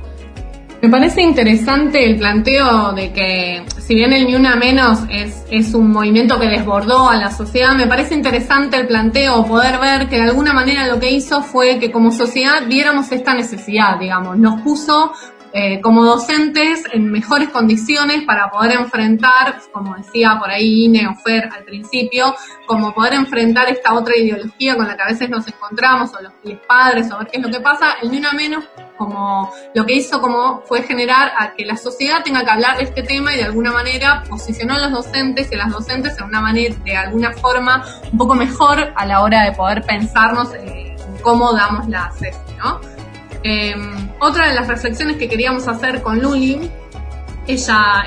Me 0.82 0.88
parece 0.88 1.22
interesante 1.22 2.04
el 2.04 2.16
planteo 2.16 2.92
de 2.92 3.12
que, 3.12 3.64
si 3.78 3.94
bien 3.94 4.12
el 4.12 4.26
Ni 4.26 4.34
Una 4.34 4.56
Menos 4.56 4.98
es, 5.08 5.74
un 5.74 5.92
movimiento 5.92 6.40
que 6.40 6.48
desbordó 6.48 7.08
a 7.08 7.14
la 7.14 7.30
sociedad, 7.30 7.76
me 7.76 7.86
parece 7.86 8.16
interesante 8.16 8.78
el 8.78 8.88
planteo, 8.88 9.46
poder 9.46 9.78
ver 9.78 10.08
que 10.08 10.16
de 10.16 10.22
alguna 10.22 10.52
manera 10.52 10.88
lo 10.88 10.98
que 10.98 11.08
hizo 11.12 11.40
fue 11.40 11.78
que 11.78 11.92
como 11.92 12.10
sociedad 12.10 12.66
viéramos 12.66 13.12
esta 13.12 13.32
necesidad, 13.32 13.96
digamos, 14.00 14.36
nos 14.38 14.60
puso 14.62 15.12
eh, 15.52 15.80
como 15.80 16.04
docentes 16.04 16.82
en 16.92 17.12
mejores 17.12 17.50
condiciones 17.50 18.24
para 18.24 18.50
poder 18.50 18.72
enfrentar, 18.72 19.60
como 19.70 19.94
decía 19.94 20.36
por 20.40 20.50
ahí 20.50 20.86
Ine 20.86 21.06
o 21.06 21.14
Fer 21.14 21.48
al 21.56 21.62
principio, 21.62 22.34
como 22.66 22.92
poder 22.92 23.14
enfrentar 23.14 23.68
esta 23.68 23.94
otra 23.94 24.16
ideología 24.16 24.74
con 24.74 24.88
la 24.88 24.96
que 24.96 25.02
a 25.04 25.06
veces 25.06 25.30
nos 25.30 25.46
encontramos, 25.46 26.10
o 26.12 26.20
los, 26.20 26.32
los 26.42 26.58
padres, 26.66 27.08
o 27.12 27.18
ver 27.18 27.28
qué 27.28 27.38
es 27.38 27.44
lo 27.44 27.52
que 27.52 27.60
pasa, 27.60 27.98
el 28.02 28.10
ni 28.10 28.18
una 28.18 28.32
menos 28.32 28.64
como 28.96 29.52
lo 29.74 29.86
que 29.86 29.94
hizo 29.94 30.20
como 30.20 30.62
fue 30.62 30.82
generar 30.82 31.32
a 31.38 31.54
que 31.54 31.64
la 31.64 31.76
sociedad 31.76 32.22
tenga 32.22 32.44
que 32.44 32.50
hablar 32.50 32.76
de 32.76 32.84
este 32.84 33.02
tema 33.02 33.34
y 33.34 33.38
de 33.38 33.44
alguna 33.44 33.72
manera 33.72 34.22
posicionó 34.28 34.74
a 34.74 34.78
los 34.78 34.92
docentes 34.92 35.50
y 35.50 35.54
a 35.54 35.58
las 35.58 35.70
docentes 35.70 36.18
en 36.18 36.24
una 36.24 36.40
manera, 36.40 36.74
de 36.84 36.96
alguna 36.96 37.32
forma, 37.32 37.84
un 38.10 38.18
poco 38.18 38.34
mejor 38.34 38.92
a 38.94 39.06
la 39.06 39.22
hora 39.22 39.44
de 39.44 39.52
poder 39.52 39.82
pensarnos 39.82 40.54
en 40.54 40.96
cómo 41.22 41.52
damos 41.52 41.88
la 41.88 42.12
CESI. 42.18 42.38
Eh, 43.44 43.74
otra 44.20 44.48
de 44.48 44.54
las 44.54 44.68
reflexiones 44.68 45.16
que 45.16 45.28
queríamos 45.28 45.66
hacer 45.66 46.02
con 46.02 46.20
Luli, 46.20 46.70
ella 47.46 48.04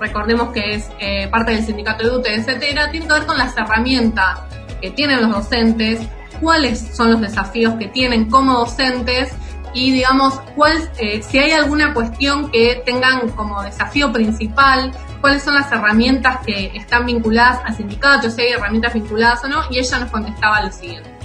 recordemos 0.00 0.50
que 0.52 0.74
es 0.74 0.90
eh, 0.98 1.28
parte 1.28 1.52
del 1.52 1.64
sindicato 1.64 2.08
de 2.08 2.16
UTE, 2.16 2.34
etcétera, 2.36 2.90
tiene 2.90 3.06
que 3.06 3.12
ver 3.12 3.26
con 3.26 3.36
las 3.36 3.56
herramientas 3.56 4.40
que 4.80 4.90
tienen 4.90 5.20
los 5.20 5.30
docentes, 5.30 6.00
cuáles 6.40 6.96
son 6.96 7.10
los 7.12 7.20
desafíos 7.20 7.74
que 7.74 7.88
tienen 7.88 8.30
como 8.30 8.54
docentes 8.54 9.30
y 9.78 9.92
digamos 9.92 10.40
cuál, 10.56 10.90
eh, 10.98 11.22
si 11.22 11.38
hay 11.38 11.52
alguna 11.52 11.94
cuestión 11.94 12.50
que 12.50 12.82
tengan 12.84 13.28
como 13.30 13.62
desafío 13.62 14.12
principal, 14.12 14.92
cuáles 15.20 15.44
son 15.44 15.54
las 15.54 15.70
herramientas 15.70 16.40
que 16.44 16.72
están 16.74 17.06
vinculadas 17.06 17.60
al 17.64 17.76
sindicato, 17.76 18.28
si 18.28 18.42
hay 18.42 18.48
herramientas 18.52 18.92
vinculadas 18.94 19.44
o 19.44 19.48
no, 19.48 19.62
y 19.70 19.78
ella 19.78 20.00
nos 20.00 20.10
contestaba 20.10 20.62
lo 20.62 20.72
siguiente 20.72 21.18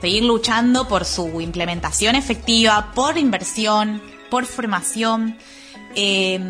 seguir 0.00 0.24
luchando 0.24 0.88
por 0.88 1.04
su 1.04 1.42
implementación 1.42 2.16
efectiva, 2.16 2.92
por 2.94 3.18
inversión, 3.18 4.00
por 4.30 4.46
formación. 4.46 5.36
Eh, 5.94 6.40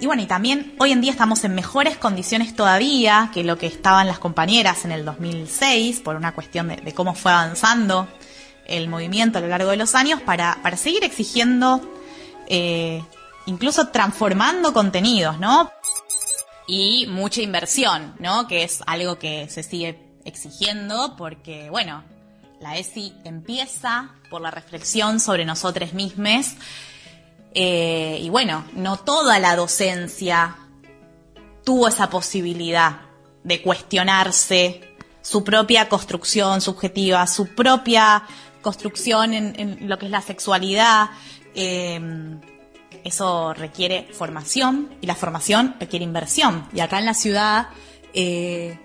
y 0.00 0.06
bueno, 0.06 0.22
y 0.22 0.26
también 0.26 0.74
hoy 0.78 0.92
en 0.92 1.02
día 1.02 1.10
estamos 1.10 1.44
en 1.44 1.54
mejores 1.54 1.98
condiciones 1.98 2.56
todavía 2.56 3.30
que 3.34 3.44
lo 3.44 3.58
que 3.58 3.66
estaban 3.66 4.06
las 4.06 4.18
compañeras 4.18 4.86
en 4.86 4.92
el 4.92 5.04
2006, 5.04 6.00
por 6.00 6.16
una 6.16 6.32
cuestión 6.32 6.68
de 6.68 6.94
cómo 6.94 7.14
fue 7.14 7.32
avanzando 7.32 8.08
el 8.66 8.88
movimiento 8.88 9.38
a 9.38 9.40
lo 9.40 9.48
largo 9.48 9.70
de 9.70 9.76
los 9.76 9.94
años, 9.94 10.20
para, 10.22 10.58
para 10.62 10.76
seguir 10.76 11.04
exigiendo, 11.04 11.80
eh, 12.48 13.02
incluso 13.46 13.88
transformando 13.88 14.72
contenidos, 14.72 15.38
¿no? 15.38 15.70
Y 16.66 17.06
mucha 17.08 17.42
inversión, 17.42 18.14
¿no? 18.18 18.48
Que 18.48 18.64
es 18.64 18.82
algo 18.86 19.18
que 19.18 19.48
se 19.48 19.62
sigue 19.62 19.98
exigiendo 20.24 21.16
porque, 21.16 21.70
bueno, 21.70 22.02
la 22.60 22.76
ESI 22.76 23.14
empieza 23.24 24.10
por 24.30 24.40
la 24.40 24.50
reflexión 24.50 25.20
sobre 25.20 25.44
nosotros 25.44 25.92
mismos. 25.92 26.54
Eh, 27.54 28.18
y 28.20 28.28
bueno, 28.28 28.64
no 28.74 28.98
toda 28.98 29.38
la 29.38 29.56
docencia 29.56 30.56
tuvo 31.64 31.88
esa 31.88 32.10
posibilidad 32.10 33.00
de 33.44 33.62
cuestionarse 33.62 34.96
su 35.22 35.42
propia 35.42 35.88
construcción 35.88 36.60
subjetiva, 36.60 37.26
su 37.26 37.48
propia 37.48 38.22
construcción 38.62 39.32
en, 39.32 39.88
lo 39.88 39.98
que 39.98 40.06
es 40.06 40.10
la 40.10 40.22
sexualidad. 40.22 41.10
Eh, 41.54 42.00
eso 43.04 43.54
requiere 43.54 44.08
formación 44.12 44.90
y 45.00 45.06
la 45.06 45.14
formación 45.14 45.76
requiere 45.78 46.04
inversión. 46.04 46.66
Y 46.74 46.80
acá 46.80 46.98
en 46.98 47.06
la 47.06 47.14
ciudad 47.14 47.68
eh, 48.14 48.78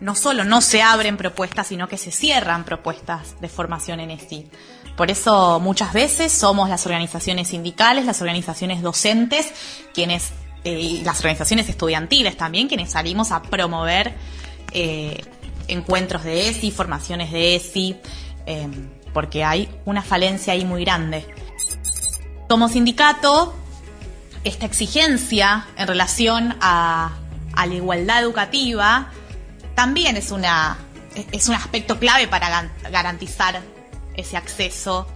no 0.00 0.14
solo 0.14 0.44
no 0.44 0.60
se 0.62 0.80
abren 0.82 1.16
propuestas, 1.16 1.66
sino 1.66 1.88
que 1.88 1.98
se 1.98 2.10
cierran 2.10 2.64
propuestas 2.64 3.38
de 3.40 3.48
formación 3.48 4.00
en 4.00 4.12
ESI. 4.12 4.48
Por 4.96 5.10
eso 5.10 5.60
muchas 5.60 5.92
veces 5.92 6.32
somos 6.32 6.70
las 6.70 6.86
organizaciones 6.86 7.48
sindicales, 7.48 8.06
las 8.06 8.22
organizaciones 8.22 8.80
docentes, 8.80 9.52
quienes 9.92 10.32
eh, 10.64 10.80
y 10.80 11.02
las 11.02 11.18
organizaciones 11.20 11.68
estudiantiles 11.68 12.38
también, 12.38 12.68
quienes 12.68 12.90
salimos 12.90 13.30
a 13.30 13.42
promover 13.42 14.14
encuentros 15.68 16.22
de 16.24 16.48
ESI, 16.50 16.70
formaciones 16.70 17.32
de 17.32 17.56
ESI, 17.56 17.96
porque 19.16 19.44
hay 19.44 19.66
una 19.86 20.02
falencia 20.02 20.52
ahí 20.52 20.66
muy 20.66 20.84
grande. 20.84 21.26
Como 22.50 22.68
sindicato, 22.68 23.54
esta 24.44 24.66
exigencia 24.66 25.66
en 25.78 25.88
relación 25.88 26.54
a, 26.60 27.16
la 27.56 27.74
igualdad 27.74 28.22
educativa 28.22 29.10
también 29.74 30.18
es, 30.18 30.30
un 30.32 30.44
aspecto 30.44 31.98
clave 31.98 32.28
para 32.28 32.70
garantizar 32.90 33.62
ese 34.12 34.36
acceso 34.36 35.06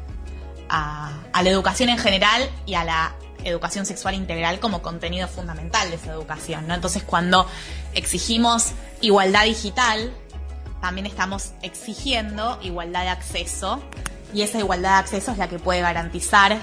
a, 0.71 1.13
la 1.35 1.51
educación 1.51 1.91
en 1.91 1.99
general 1.99 2.49
y 2.65 2.77
a 2.77 2.85
la 2.85 3.15
educación 3.45 3.85
sexual 3.85 4.15
integral 4.15 4.61
como 4.61 4.81
contenido 4.81 5.29
fundamental 5.29 5.91
de 5.91 5.97
esa 5.97 6.13
educación. 6.13 6.71
Entonces, 6.71 7.03
cuando 7.03 7.47
exigimos 7.93 8.73
igualdad 9.03 9.45
digital, 9.45 10.11
también 10.81 11.07
estamos 11.07 11.53
exigiendo 11.63 12.59
igualdad 12.63 13.03
de 13.03 13.09
acceso 13.09 13.83
y 14.33 14.43
esa 14.43 14.59
igualdad 14.59 14.91
de 14.91 14.99
acceso 15.01 15.33
es 15.33 15.39
la 15.39 15.49
que 15.49 15.59
puede 15.59 15.81
garantizar 15.81 16.59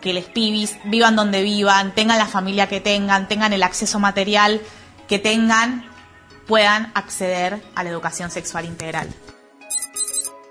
que 0.00 0.12
los 0.12 0.24
pibis 0.24 0.76
vivan 0.84 1.16
donde 1.16 1.42
vivan, 1.42 1.92
tengan 1.94 2.18
la 2.18 2.26
familia 2.26 2.68
que 2.68 2.80
tengan, 2.80 3.28
tengan 3.28 3.52
el 3.52 3.62
acceso 3.62 3.98
material 3.98 4.60
que 5.08 5.18
tengan, 5.18 5.84
puedan 6.46 6.92
acceder 6.94 7.60
a 7.74 7.82
la 7.82 7.90
educación 7.90 8.30
sexual 8.30 8.66
integral. 8.66 9.08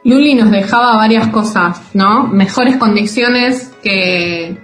Luli 0.04 0.36
nos 0.36 0.52
dejaba 0.52 0.98
varias 0.98 1.30
cosas, 1.30 1.82
¿no? 1.94 2.28
Mejores 2.28 2.78
condiciones 2.78 3.72
que 3.82 4.58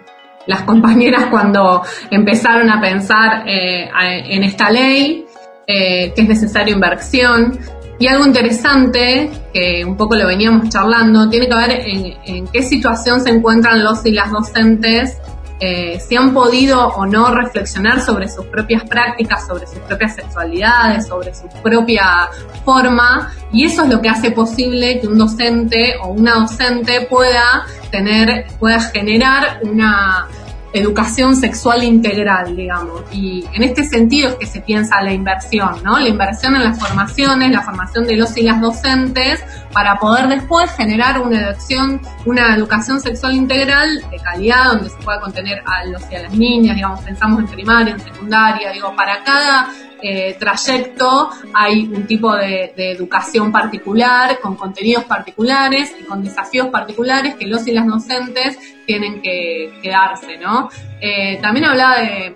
las 0.45 0.61
compañeras 0.63 1.25
cuando 1.31 1.83
empezaron 2.09 2.69
a 2.69 2.79
pensar 2.79 3.47
eh, 3.47 3.89
en 4.29 4.43
esta 4.43 4.69
ley, 4.69 5.25
eh, 5.65 6.13
que 6.13 6.21
es 6.21 6.27
necesaria 6.27 6.73
inversión, 6.73 7.59
y 8.01 8.07
algo 8.07 8.25
interesante, 8.25 9.29
que 9.53 9.85
un 9.85 9.95
poco 9.95 10.15
lo 10.15 10.25
veníamos 10.25 10.69
charlando, 10.69 11.29
tiene 11.29 11.47
que 11.47 11.55
ver 11.55 11.83
en, 12.25 12.47
qué 12.47 12.63
situación 12.63 13.21
se 13.21 13.29
encuentran 13.29 13.83
los 13.83 14.03
y 14.07 14.11
las 14.11 14.31
docentes, 14.31 15.19
eh, 15.59 15.99
si 15.99 16.15
han 16.15 16.33
podido 16.33 16.87
o 16.87 17.05
no 17.05 17.31
reflexionar 17.31 18.01
sobre 18.01 18.27
sus 18.27 18.47
propias 18.47 18.89
prácticas, 18.89 19.45
sobre 19.45 19.67
sus 19.67 19.77
propias 19.81 20.15
sexualidades, 20.15 21.05
sobre 21.05 21.35
su 21.35 21.47
propia 21.61 22.27
forma, 22.65 23.31
y 23.53 23.65
eso 23.65 23.83
es 23.83 23.89
lo 23.89 24.01
que 24.01 24.09
hace 24.09 24.31
posible 24.31 24.99
que 24.99 25.05
un 25.05 25.19
docente 25.19 25.93
o 26.01 26.07
una 26.07 26.33
docente 26.33 27.01
pueda 27.07 27.67
tener, 27.91 28.47
pueda 28.57 28.79
generar 28.79 29.59
una 29.61 30.27
educación 30.73 31.35
sexual 31.35 31.83
integral, 31.83 32.55
digamos. 32.55 33.01
Y 33.11 33.45
en 33.53 33.63
este 33.63 33.83
sentido 33.83 34.29
es 34.29 34.35
que 34.35 34.45
se 34.45 34.61
piensa 34.61 35.01
la 35.01 35.13
inversión, 35.13 35.83
¿no? 35.83 35.99
La 35.99 36.07
inversión 36.07 36.55
en 36.55 36.63
las 36.63 36.79
formaciones, 36.79 37.51
la 37.51 37.61
formación 37.61 38.05
de 38.07 38.15
los 38.15 38.35
y 38.37 38.43
las 38.43 38.61
docentes, 38.61 39.43
para 39.73 39.97
poder 39.97 40.27
después 40.27 40.71
generar 40.71 41.19
una 41.21 41.39
educación, 41.39 42.01
una 42.25 42.55
educación 42.55 42.99
sexual 42.99 43.35
integral 43.35 43.89
de 44.09 44.17
calidad, 44.17 44.73
donde 44.73 44.89
se 44.89 44.97
pueda 44.97 45.19
contener 45.19 45.61
a 45.65 45.85
los 45.85 46.01
y 46.11 46.15
a 46.15 46.23
las 46.23 46.33
niñas, 46.33 46.75
digamos, 46.75 47.01
pensamos 47.01 47.39
en 47.39 47.47
primaria, 47.47 47.93
en 47.93 47.99
secundaria, 47.99 48.71
digo, 48.71 48.95
para 48.95 49.23
cada 49.23 49.69
eh, 50.01 50.35
trayecto 50.39 51.29
hay 51.53 51.83
un 51.85 52.05
tipo 52.07 52.35
de, 52.35 52.73
educación 52.75 53.51
particular, 53.51 54.39
con 54.39 54.55
contenidos 54.55 55.05
particulares 55.05 55.93
y 55.99 56.03
con 56.03 56.23
desafíos 56.23 56.67
particulares 56.67 57.35
que 57.35 57.45
los 57.45 57.67
y 57.67 57.71
las 57.71 57.87
docentes 57.87 58.57
tienen 58.85 59.21
que, 59.21 59.71
quedarse, 59.81 60.37
¿no? 60.37 60.69
Eh, 60.99 61.39
también 61.41 61.65
hablaba 61.65 61.99
de 61.99 62.35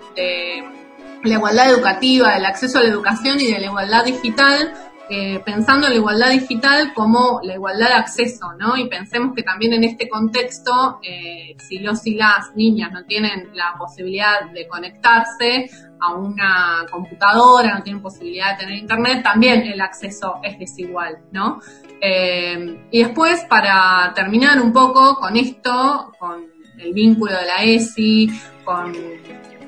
la 1.22 1.34
igualdad 1.34 1.70
educativa, 1.70 2.34
del 2.34 2.44
acceso 2.44 2.78
a 2.78 2.82
la 2.82 2.88
educación 2.88 3.40
y 3.40 3.52
de 3.52 3.58
la 3.58 3.66
igualdad 3.66 4.04
digital, 4.04 4.72
eh, 5.08 5.40
pensando 5.44 5.86
en 5.86 5.92
la 5.92 5.98
igualdad 5.98 6.30
digital 6.30 6.92
como 6.92 7.38
la 7.44 7.54
igualdad 7.54 7.88
de 7.88 7.94
acceso, 7.94 8.54
¿no? 8.58 8.76
Y 8.76 8.88
pensemos 8.88 9.34
que 9.36 9.44
también 9.44 9.72
en 9.72 9.84
este 9.84 10.08
contexto, 10.08 10.98
eh, 11.00 11.54
si 11.58 11.78
los 11.78 12.04
y 12.06 12.14
las 12.16 12.56
niñas 12.56 12.90
no 12.92 13.04
tienen 13.04 13.50
la 13.54 13.74
posibilidad 13.78 14.50
de 14.52 14.66
conectarse 14.66 15.70
a 16.00 16.12
una 16.12 16.86
computadora, 16.90 17.74
no 17.74 17.82
tienen 17.84 18.02
posibilidad 18.02 18.52
de 18.56 18.64
tener 18.64 18.78
internet, 18.78 19.22
también 19.22 19.62
el 19.62 19.80
acceso 19.80 20.40
es 20.42 20.58
desigual, 20.58 21.18
¿no? 21.30 21.60
Eh, 22.00 22.88
y 22.90 23.02
después, 23.04 23.44
para 23.48 24.12
terminar 24.12 24.60
un 24.60 24.72
poco 24.72 25.16
con 25.20 25.36
esto, 25.36 26.12
con 26.18 26.46
el 26.78 26.92
vínculo 26.92 27.32
de 27.32 27.46
la 27.46 27.62
ESI, 27.62 28.28
con, 28.64 28.92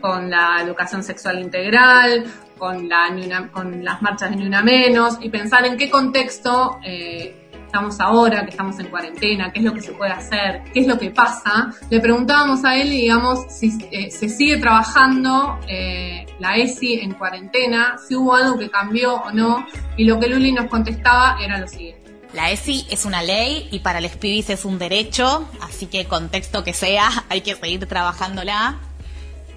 con 0.01 0.29
la 0.29 0.63
educación 0.63 1.05
sexual 1.05 1.39
integral, 1.39 2.25
con, 2.59 2.89
la, 2.89 3.49
con 3.53 3.85
las 3.85 4.03
marchas 4.03 4.31
de 4.31 4.37
Ni 4.37 4.47
Una 4.47 4.63
Menos 4.63 5.19
y 5.21 5.31
pensar 5.31 5.65
en 5.65 5.77
qué 5.77 5.89
contexto 5.89 6.79
eh, 6.85 7.49
estamos 7.69 8.01
ahora, 8.01 8.45
que 8.45 8.51
estamos 8.51 8.79
en 8.79 8.87
cuarentena, 8.87 9.53
qué 9.53 9.61
es 9.61 9.65
lo 9.65 9.75
que 9.75 9.83
se 9.83 9.93
puede 9.93 10.11
hacer, 10.11 10.63
qué 10.73 10.81
es 10.81 10.87
lo 10.87 10.99
que 10.99 11.11
pasa. 11.11 11.71
Le 11.91 12.01
preguntábamos 12.01 12.65
a 12.65 12.77
él, 12.77 12.91
digamos, 12.91 13.41
si 13.51 13.79
eh, 13.93 14.11
se 14.11 14.29
sigue 14.29 14.57
trabajando 14.57 15.59
eh, 15.69 16.27
la 16.39 16.57
ESI 16.57 17.01
en 17.01 17.13
cuarentena, 17.13 17.97
si 18.07 18.17
hubo 18.17 18.35
algo 18.35 18.59
que 18.59 18.71
cambió 18.71 19.17
o 19.17 19.31
no, 19.31 19.67
y 19.97 20.05
lo 20.05 20.19
que 20.19 20.29
Luli 20.29 20.53
nos 20.53 20.67
contestaba 20.67 21.37
era 21.41 21.59
lo 21.59 21.69
siguiente. 21.69 21.99
La 22.33 22.51
ESI 22.51 22.87
es 22.91 23.05
una 23.05 23.23
ley 23.23 23.69
y 23.71 23.81
para 23.81 24.01
los 24.01 24.13
pibis 24.17 24.51
es 24.51 24.65
un 24.65 24.79
derecho, 24.79 25.49
así 25.61 25.87
que 25.87 26.07
contexto 26.07 26.65
que 26.65 26.73
sea, 26.73 27.09
hay 27.29 27.43
que 27.43 27.55
seguir 27.55 27.87
trabajándola. 27.87 28.79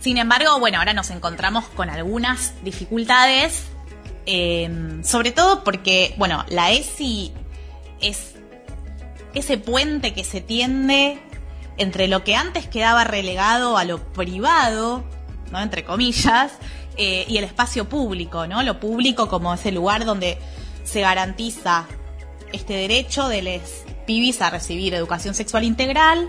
Sin 0.01 0.17
embargo, 0.17 0.59
bueno, 0.59 0.79
ahora 0.79 0.93
nos 0.93 1.11
encontramos 1.11 1.65
con 1.65 1.91
algunas 1.91 2.53
dificultades, 2.63 3.65
em, 4.25 5.03
sobre 5.03 5.31
todo 5.31 5.63
porque, 5.63 6.15
bueno, 6.17 6.43
la 6.49 6.71
ESI 6.71 7.31
es 8.01 8.33
ese 9.35 9.59
puente 9.59 10.13
que 10.15 10.23
se 10.23 10.41
tiende 10.41 11.21
entre 11.77 12.07
lo 12.07 12.23
que 12.23 12.35
antes 12.35 12.67
quedaba 12.67 13.03
relegado 13.03 13.77
a 13.77 13.83
lo 13.83 13.99
privado, 14.11 15.03
¿no? 15.51 15.61
Entre 15.61 15.83
comillas, 15.83 16.53
eh, 16.97 17.25
y 17.27 17.37
el 17.37 17.43
espacio 17.43 17.87
público, 17.87 18.47
¿no? 18.47 18.63
Lo 18.63 18.79
público 18.79 19.29
como 19.29 19.53
ese 19.53 19.71
lugar 19.71 20.05
donde 20.05 20.39
se 20.83 21.01
garantiza 21.01 21.85
este 22.51 22.73
derecho 22.73 23.27
de 23.27 23.43
los 23.43 23.61
pibis 24.07 24.41
a 24.41 24.49
recibir 24.49 24.95
educación 24.95 25.35
sexual 25.35 25.63
integral 25.63 26.27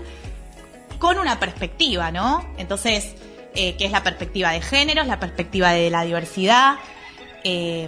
con 0.99 1.17
una 1.17 1.39
perspectiva, 1.39 2.11
¿no? 2.11 2.45
Entonces, 2.57 3.15
eh, 3.55 3.75
que 3.77 3.85
es 3.85 3.91
la 3.91 4.03
perspectiva 4.03 4.51
de 4.51 4.61
géneros, 4.61 5.05
la 5.05 5.19
perspectiva 5.19 5.71
de 5.71 5.89
la 5.89 6.03
diversidad, 6.03 6.77
eh, 7.43 7.87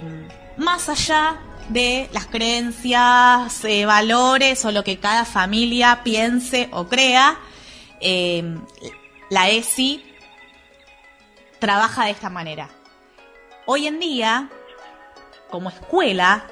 más 0.56 0.88
allá 0.88 1.40
de 1.68 2.08
las 2.12 2.26
creencias, 2.26 3.64
eh, 3.64 3.84
valores 3.84 4.64
o 4.64 4.70
lo 4.70 4.84
que 4.84 4.98
cada 4.98 5.24
familia 5.24 6.02
piense 6.04 6.68
o 6.72 6.86
crea, 6.86 7.38
la 9.30 9.48
ESI 9.48 10.04
trabaja 11.58 12.04
de 12.04 12.10
esta 12.12 12.30
manera. 12.30 12.68
Hoy 13.64 13.88
en 13.88 13.98
día, 13.98 14.48
como 15.50 15.70
escuela, 15.70 16.46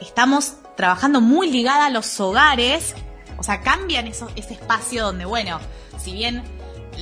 estamos 0.00 0.54
trabajando 0.76 1.20
muy 1.20 1.50
ligada 1.52 1.86
a 1.86 1.90
los 1.90 2.18
hogares, 2.18 2.96
o 3.38 3.44
sea, 3.44 3.60
cambian 3.60 4.08
ese 4.08 4.26
espacio 4.34 5.04
donde, 5.04 5.24
bueno, 5.24 5.60
si 5.98 6.12
bien 6.12 6.42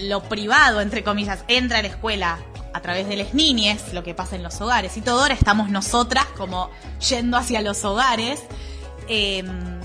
lo 0.02 0.22
privado, 0.22 0.80
entre 0.80 1.02
comillas, 1.02 1.44
entra 1.48 1.78
a 1.78 1.82
la 1.82 1.88
escuela 1.88 2.38
a 2.72 2.80
través 2.80 3.08
de 3.08 3.16
las 3.16 3.34
niñas, 3.34 3.92
lo 3.92 4.02
que 4.02 4.14
pasa 4.14 4.36
en 4.36 4.42
los 4.42 4.60
hogares 4.60 4.96
y 4.96 5.00
todo, 5.00 5.22
ahora 5.22 5.34
estamos 5.34 5.70
nosotras 5.70 6.26
como 6.36 6.70
yendo 7.08 7.36
hacia 7.36 7.60
los 7.62 7.84
hogares. 7.84 8.42
Em, 9.08 9.80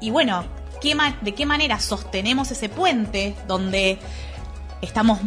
y 0.00 0.10
bueno, 0.10 0.44
¿de 1.22 1.34
qué 1.34 1.46
manera 1.46 1.80
sostenemos 1.80 2.50
ese 2.50 2.68
puente 2.68 3.34
donde 3.48 3.98
estamos, 4.82 5.18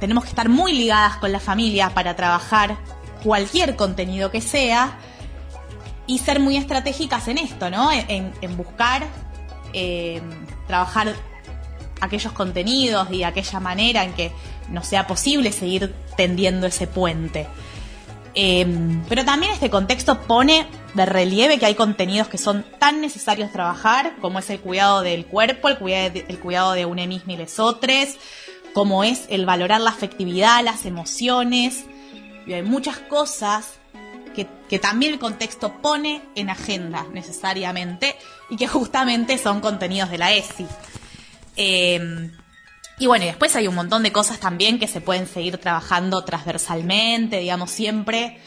tenemos 0.00 0.24
que 0.24 0.30
estar 0.30 0.48
muy 0.48 0.72
ligadas 0.72 1.18
con 1.18 1.30
la 1.30 1.38
familia 1.38 1.90
para 1.90 2.16
trabajar 2.16 2.76
cualquier 3.22 3.76
contenido 3.76 4.30
que 4.30 4.40
sea? 4.40 4.98
y 6.06 6.18
ser 6.18 6.40
muy 6.40 6.56
estratégicas 6.56 7.26
en 7.28 7.38
esto, 7.38 7.68
¿no? 7.70 7.90
En, 7.92 8.56
buscar 8.56 9.06
eh, 9.72 10.22
trabajar 10.66 11.14
aquellos 12.00 12.32
contenidos 12.32 13.10
y 13.10 13.22
aquella 13.22 13.60
manera 13.60 14.04
en 14.04 14.12
que 14.12 14.32
nos 14.70 14.86
sea 14.86 15.06
posible 15.06 15.52
seguir 15.52 15.94
tendiendo 16.16 16.66
ese 16.66 16.86
puente. 16.86 17.46
Em, 18.34 19.02
pero 19.08 19.24
también 19.24 19.52
este 19.52 19.70
contexto 19.70 20.20
pone 20.20 20.66
de 20.92 21.06
relieve 21.06 21.58
que 21.58 21.64
hay 21.64 21.74
contenidos 21.74 22.28
que 22.28 22.36
son 22.36 22.66
tan 22.78 23.00
necesarios 23.00 23.50
trabajar, 23.50 24.14
como 24.20 24.38
es 24.38 24.50
el 24.50 24.60
cuidado 24.60 25.00
del 25.00 25.24
cuerpo, 25.24 25.68
el 25.68 25.78
cuidado 25.78 26.10
de, 26.10 26.26
el 26.28 26.38
cuidado 26.38 26.72
de 26.72 26.82
y 27.26 27.36
lesotres, 27.36 28.18
como 28.74 29.04
es 29.04 29.24
el 29.30 29.46
valorar 29.46 29.80
la 29.80 29.88
afectividad, 29.88 30.62
las 30.62 30.84
emociones. 30.84 31.84
Y 32.46 32.52
hay 32.52 32.62
muchas 32.62 32.98
cosas 32.98 33.78
que, 34.68 34.78
también 34.78 35.14
el 35.14 35.18
contexto 35.18 35.80
pone 35.80 36.22
en 36.34 36.50
agenda 36.50 37.06
necesariamente 37.12 38.16
y 38.50 38.56
que 38.56 38.66
justamente 38.66 39.38
son 39.38 39.60
contenidos 39.60 40.10
de 40.10 40.18
la 40.18 40.32
ESI. 40.32 40.66
Em, 41.56 42.32
y 42.98 43.06
bueno, 43.06 43.24
y 43.24 43.28
después 43.28 43.54
hay 43.56 43.66
un 43.66 43.74
montón 43.74 44.02
de 44.02 44.12
cosas 44.12 44.38
también 44.38 44.78
que 44.78 44.86
se 44.86 45.00
pueden 45.00 45.26
seguir 45.26 45.58
trabajando 45.58 46.24
transversalmente, 46.24 47.38
digamos, 47.38 47.70
siempre 47.70 48.38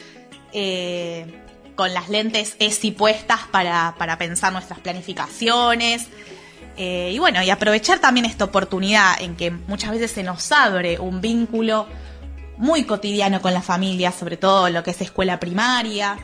eh, 0.54 1.44
con 1.76 1.94
las 1.94 2.10
lentes 2.10 2.56
ESI 2.60 2.92
puestas 2.92 3.42
para, 3.52 3.96
pensar 4.18 4.52
nuestras 4.52 4.80
planificaciones. 4.80 6.08
Eh, 6.78 7.12
y 7.14 7.20
bueno, 7.20 7.44
y 7.44 7.50
aprovechar 7.50 8.00
también 8.00 8.26
esta 8.26 8.46
oportunidad 8.46 9.22
en 9.22 9.36
que 9.36 9.52
muchas 9.52 9.92
veces 9.92 10.12
se 10.12 10.24
nos 10.24 10.52
abre 10.52 11.00
un 11.00 11.22
vínculo 11.22 11.88
muy 12.58 12.84
cotidiano 12.84 13.42
con 13.42 13.54
la 13.54 13.62
familia, 13.62 14.12
sobre 14.12 14.38
todo 14.38 14.70
lo 14.70 14.84
que 14.84 14.92
es 14.92 15.02
escuela 15.02 15.40
primaria, 15.40 16.18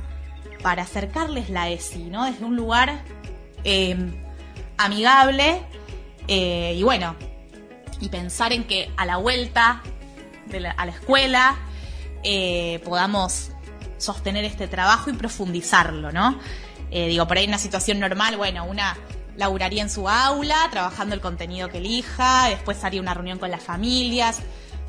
para 0.62 0.84
acercarles 0.84 1.50
la 1.50 1.70
ESI, 1.70 2.06
¿no? 2.06 2.26
Desde 2.26 2.44
un 2.44 2.56
lugar 2.56 3.04
eh, 3.64 3.96
amigable 4.78 5.62
y 6.28 6.82
bueno, 6.84 7.16
y 8.00 8.10
pensar 8.10 8.54
en 8.54 8.66
que 8.66 8.92
a 8.98 9.06
la 9.06 9.18
vuelta 9.18 9.82
a 10.78 10.86
la 10.86 10.92
escuela 10.92 11.58
eh, 12.24 12.82
podamos 12.86 13.52
sostener 13.98 14.46
este 14.46 14.68
trabajo 14.68 15.10
y 15.10 15.14
profundizarlo, 15.14 16.12
¿no? 16.12 16.40
Eh, 16.92 17.08
digo, 17.08 17.28
por 17.28 17.38
ahí 17.38 17.46
en 17.46 17.50
una 17.52 17.58
situación 17.58 18.00
normal, 18.00 18.38
bueno, 18.38 18.66
una 18.66 18.96
laburaría 19.38 19.82
en 19.82 19.90
su 19.90 20.08
aula, 20.08 20.56
trabajando 20.72 21.16
el 21.16 21.22
contenido 21.22 21.70
que 21.70 21.80
elija, 21.80 22.48
después 22.50 22.84
haría 22.84 23.02
una 23.02 23.14
reunión 23.14 23.38
con 23.38 23.52
las 23.52 23.64
familias, 23.64 24.40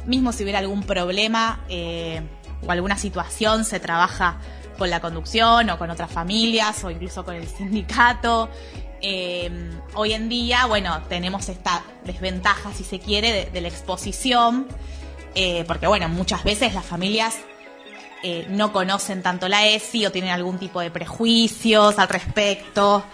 mismo 0.05 0.33
si 0.33 0.44
hubiera 0.44 0.61
algún 0.61 0.83
problema 0.83 1.64
eh, 1.68 2.22
o 2.66 2.70
alguna 2.70 2.96
situación, 2.96 3.64
se 3.64 3.81
trabaja 3.81 4.38
con 4.76 4.90
la 4.90 5.00
conducción 5.00 5.70
o 5.70 5.78
con 5.78 5.90
otras 5.90 6.10
familias 6.10 6.82
o 6.84 6.90
incluso 6.90 7.24
con 7.24 7.34
el 7.34 7.46
sindicato. 7.46 8.50
Eh, 9.00 9.50
hoy 9.94 10.14
en 10.14 10.28
día, 10.28 10.66
bueno, 10.66 11.02
tenemos 11.08 11.48
esta 11.48 11.82
desventaja, 12.04 12.72
si 12.72 12.84
se 12.84 12.98
quiere, 12.98 13.50
de, 13.52 13.60
la 13.60 13.68
exposición, 13.68 14.66
eh, 15.34 15.64
porque, 15.66 15.86
bueno, 15.86 16.08
muchas 16.08 16.44
veces 16.44 16.74
las 16.74 16.84
familias 16.84 17.36
eh, 18.22 18.46
no 18.48 18.72
conocen 18.72 19.22
tanto 19.22 19.48
la 19.48 19.66
ESI 19.66 20.06
o 20.06 20.12
tienen 20.12 20.30
algún 20.30 20.58
tipo 20.58 20.80
de 20.80 20.90
prejuicios 20.90 21.98
al 21.98 22.08
respecto. 22.08 23.04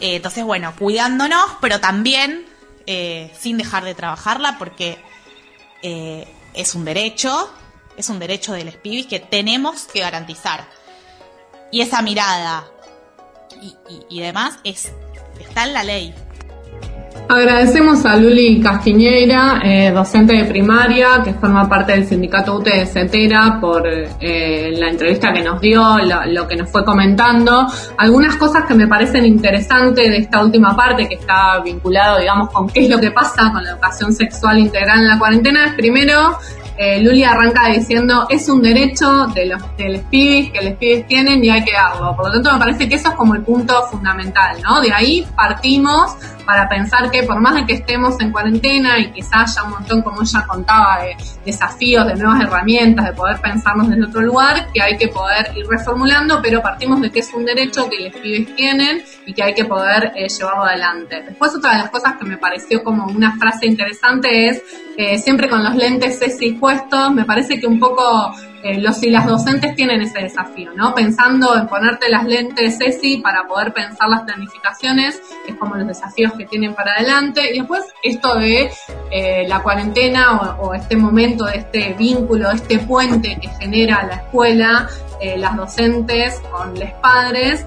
entonces, 0.00 0.44
bueno, 0.44 0.74
cuidándonos, 0.78 1.44
pero 1.60 1.80
también 1.80 2.46
sin 3.38 3.58
dejar 3.58 3.84
de 3.84 3.94
trabajarla, 3.94 4.58
porque 4.58 4.98
es 5.82 6.74
un 6.74 6.84
derecho, 6.84 7.48
es 7.96 8.08
un 8.08 8.18
derecho 8.18 8.52
del 8.52 8.72
pibis 8.72 9.06
que 9.06 9.20
tenemos 9.20 9.84
que 9.84 10.00
garantizar. 10.00 10.66
Y 11.72 11.80
esa 11.80 12.02
mirada 12.02 12.64
y 14.08 14.20
demás 14.20 14.58
es 14.62 14.92
está 15.40 15.64
en 15.64 15.72
la 15.72 15.84
ley. 15.84 16.14
Agradecemos 17.28 18.04
a 18.04 18.16
Luli 18.16 18.60
Castiñeira, 18.60 19.60
eh, 19.64 19.90
docente 19.90 20.36
de 20.36 20.44
primaria, 20.44 21.22
que 21.24 21.32
forma 21.34 21.68
parte 21.68 21.92
del 21.92 22.06
sindicato 22.06 22.56
UTE 22.56 22.80
de 22.80 22.86
CETERA, 22.86 23.58
por 23.60 23.86
eh, 23.86 24.72
la 24.76 24.88
entrevista 24.88 25.32
que 25.32 25.42
nos 25.42 25.60
dio, 25.60 25.98
lo, 26.26 26.48
que 26.48 26.56
nos 26.56 26.70
fue 26.70 26.84
comentando. 26.84 27.66
Algunas 27.96 28.36
cosas 28.36 28.64
que 28.66 28.74
me 28.74 28.86
parecen 28.86 29.24
interesantes 29.24 30.08
de 30.08 30.16
esta 30.18 30.42
última 30.42 30.76
parte, 30.76 31.08
que 31.08 31.14
está 31.14 31.60
vinculado, 31.64 32.18
digamos, 32.18 32.50
con 32.50 32.68
qué 32.68 32.84
es 32.84 32.90
lo 32.90 32.98
que 32.98 33.10
pasa 33.10 33.50
con 33.52 33.62
la 33.62 33.70
educación 33.70 34.12
sexual 34.12 34.58
integral 34.58 35.00
en 35.00 35.08
la 35.08 35.18
cuarentena, 35.18 35.66
es 35.66 35.74
primero 35.74 36.38
eh, 36.84 37.00
Luli 37.00 37.22
arranca 37.22 37.68
diciendo 37.68 38.26
es 38.28 38.48
un 38.48 38.60
derecho 38.60 39.28
de 39.28 39.46
los, 39.46 39.62
de 39.76 40.04
pibes 40.10 40.50
que 40.50 40.62
los 40.62 40.74
pibes 40.74 41.06
tienen 41.06 41.44
y 41.44 41.48
hay 41.48 41.62
que 41.62 41.72
darlo. 41.72 42.16
Por 42.16 42.26
lo 42.26 42.32
tanto, 42.32 42.52
me 42.54 42.58
parece 42.58 42.88
que 42.88 42.96
eso 42.96 43.10
es 43.10 43.14
como 43.14 43.36
el 43.36 43.42
punto 43.42 43.84
fundamental, 43.84 44.60
¿no? 44.60 44.80
De 44.80 44.92
ahí 44.92 45.24
partimos 45.36 46.16
para 46.44 46.68
pensar 46.68 47.08
que 47.12 47.22
por 47.22 47.38
más 47.40 47.54
de 47.54 47.66
que 47.66 47.74
estemos 47.74 48.18
en 48.20 48.32
cuarentena 48.32 48.98
y 48.98 49.12
quizás 49.12 49.56
haya 49.56 49.62
un 49.62 49.70
montón, 49.70 50.02
como 50.02 50.22
ella 50.22 50.44
contaba, 50.44 51.02
de 51.02 51.16
desafíos, 51.44 52.04
de 52.04 52.16
nuevas 52.16 52.40
herramientas, 52.40 53.06
de 53.06 53.12
poder 53.12 53.40
pensarnos 53.40 53.88
desde 53.88 54.04
otro 54.04 54.22
lugar, 54.22 54.66
que 54.74 54.82
hay 54.82 54.96
que 54.96 55.06
poder 55.06 55.52
ir 55.56 55.64
reformulando, 55.68 56.40
pero 56.42 56.60
partimos 56.62 57.00
de 57.00 57.10
que 57.10 57.20
es 57.20 57.32
un 57.32 57.44
derecho 57.44 57.88
que 57.88 58.08
los 58.08 58.16
pibes 58.16 58.56
tienen 58.56 59.04
y 59.24 59.32
que 59.32 59.42
hay 59.44 59.54
que 59.54 59.66
poder 59.66 60.12
eh, 60.16 60.28
llevarlo 60.28 60.64
adelante. 60.64 61.22
Después 61.28 61.54
otra 61.54 61.74
de 61.74 61.78
las 61.78 61.90
cosas 61.90 62.14
que 62.18 62.24
me 62.24 62.38
pareció 62.38 62.82
como 62.82 63.06
una 63.06 63.36
frase 63.36 63.66
interesante 63.66 64.48
es, 64.48 64.62
eh, 64.96 65.18
siempre 65.18 65.48
con 65.48 65.64
los 65.64 65.74
lentes 65.74 66.18
CESI 66.18 66.52
puestos, 66.52 67.12
me 67.12 67.24
parece 67.24 67.58
que 67.58 67.66
un 67.66 67.80
poco 67.80 68.32
eh, 68.62 68.78
los 68.78 69.02
y 69.02 69.08
las 69.08 69.26
docentes 69.26 69.74
tienen 69.74 70.02
ese 70.02 70.20
desafío, 70.20 70.72
¿no? 70.74 70.94
Pensando 70.94 71.56
en 71.56 71.66
ponerte 71.66 72.10
las 72.10 72.24
lentes 72.24 72.78
ESI 72.78 73.18
para 73.18 73.46
poder 73.46 73.72
pensar 73.72 74.08
las 74.08 74.22
planificaciones, 74.22 75.20
es 75.48 75.54
como 75.56 75.76
los 75.76 75.88
desafíos 75.88 76.34
que 76.34 76.44
tienen 76.44 76.74
para 76.74 76.92
adelante. 76.92 77.54
Y 77.54 77.60
después 77.60 77.84
esto 78.02 78.34
de 78.34 78.70
eh, 79.10 79.46
la 79.48 79.62
cuarentena 79.62 80.56
o, 80.58 80.74
este 80.74 80.96
momento 80.96 81.46
de 81.46 81.58
este 81.58 81.94
vínculo, 81.94 82.50
este 82.50 82.78
puente 82.78 83.38
que 83.40 83.48
genera 83.48 84.04
la 84.04 84.16
escuela, 84.16 84.88
las 85.36 85.56
docentes 85.56 86.40
con 86.50 86.74
los 86.74 86.90
padres, 87.00 87.64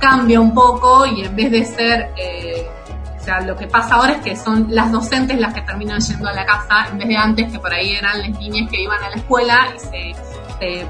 cambia 0.00 0.40
un 0.40 0.52
poco 0.52 1.06
y 1.06 1.24
en 1.24 1.36
vez 1.36 1.50
de 1.52 1.64
ser 1.64 2.10
sea, 3.26 3.40
lo 3.40 3.56
que 3.56 3.66
pasa 3.66 3.96
ahora 3.96 4.12
es 4.12 4.22
que 4.22 4.36
son 4.36 4.68
las 4.70 4.90
docentes 4.90 5.38
las 5.38 5.52
que 5.52 5.62
terminan 5.62 6.00
yendo 6.00 6.28
a 6.28 6.32
la 6.32 6.46
casa, 6.46 6.88
en 6.90 6.98
vez 6.98 7.08
de 7.08 7.16
antes 7.16 7.52
que 7.52 7.58
por 7.58 7.72
ahí 7.72 7.94
eran 7.94 8.18
las 8.20 8.30
niñas 8.38 8.70
que 8.70 8.80
iban 8.80 9.02
a 9.02 9.10
la 9.10 9.16
escuela 9.16 9.68
y 9.74 9.78
se 9.78 10.14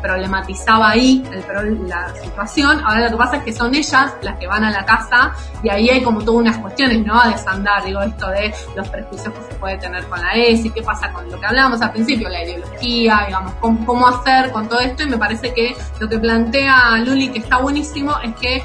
problematizaba 0.00 0.90
ahí 0.90 1.24
el, 1.32 1.88
la 1.88 2.14
situación. 2.14 2.80
Ahora 2.84 3.06
lo 3.06 3.10
que 3.10 3.16
pasa 3.16 3.36
es 3.36 3.42
que 3.42 3.52
son 3.52 3.74
ellas 3.74 4.14
las 4.22 4.38
que 4.38 4.46
van 4.46 4.64
a 4.64 4.70
la 4.70 4.84
casa 4.84 5.32
y 5.62 5.68
ahí 5.68 5.88
hay 5.88 6.02
como 6.02 6.20
todas 6.20 6.40
unas 6.40 6.58
cuestiones, 6.58 7.04
¿no? 7.04 7.20
A 7.20 7.28
desandar, 7.28 7.84
digo, 7.84 8.00
esto 8.00 8.28
de 8.28 8.54
los 8.76 8.88
prejuicios 8.88 9.32
que 9.34 9.42
se 9.52 9.58
puede 9.58 9.78
tener 9.78 10.04
con 10.06 10.20
la 10.20 10.32
ESI, 10.32 10.70
qué 10.70 10.82
pasa 10.82 11.12
con 11.12 11.28
lo 11.30 11.40
que 11.40 11.46
hablábamos 11.46 11.80
al 11.82 11.92
principio, 11.92 12.28
la 12.28 12.44
ideología, 12.44 13.24
digamos, 13.26 13.52
cómo, 13.60 14.06
hacer 14.06 14.52
con 14.52 14.68
todo 14.68 14.80
esto 14.80 15.02
y 15.02 15.06
me 15.06 15.18
parece 15.18 15.52
que 15.52 15.74
lo 15.98 16.08
que 16.08 16.18
plantea 16.18 16.98
Luli 16.98 17.30
que 17.30 17.40
está 17.40 17.58
buenísimo 17.58 18.12
es 18.22 18.34
que 18.36 18.62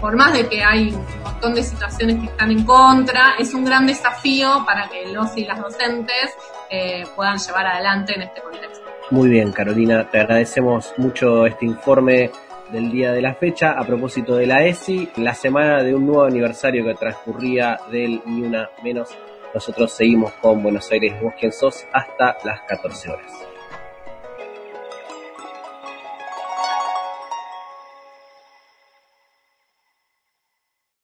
por 0.00 0.16
más 0.16 0.32
de 0.32 0.48
que 0.48 0.62
hay 0.62 0.92
un 0.92 1.22
montón 1.22 1.54
de 1.54 1.62
situaciones 1.62 2.16
que 2.20 2.26
están 2.26 2.50
en 2.50 2.64
contra, 2.64 3.34
es 3.38 3.54
un 3.54 3.64
gran 3.64 3.86
desafío 3.86 4.64
para 4.66 4.88
que 4.88 5.06
los 5.12 5.36
y 5.36 5.44
las 5.44 5.60
docentes 5.60 6.34
eh, 6.70 7.04
puedan 7.16 7.38
llevar 7.38 7.66
adelante 7.66 8.14
en 8.14 8.22
este 8.22 8.40
contexto. 8.40 8.84
Muy 9.10 9.30
bien, 9.30 9.52
Carolina, 9.52 10.08
te 10.10 10.20
agradecemos 10.20 10.92
mucho 10.98 11.46
este 11.46 11.64
informe 11.64 12.30
del 12.70 12.90
día 12.90 13.12
de 13.12 13.22
la 13.22 13.34
fecha. 13.34 13.72
A 13.72 13.84
propósito 13.84 14.36
de 14.36 14.46
la 14.46 14.64
ESI, 14.64 15.10
la 15.16 15.34
semana 15.34 15.82
de 15.82 15.94
un 15.94 16.06
nuevo 16.06 16.24
aniversario 16.24 16.84
que 16.84 16.94
transcurría 16.94 17.80
del 17.90 18.20
Ni 18.26 18.42
Una 18.42 18.68
Menos, 18.82 19.08
nosotros 19.54 19.92
seguimos 19.92 20.32
con 20.32 20.62
Buenos 20.62 20.90
Aires 20.92 21.20
Vos 21.22 21.32
Quién 21.38 21.52
Sos 21.52 21.86
hasta 21.92 22.36
las 22.44 22.60
14 22.62 23.10
horas. 23.10 23.47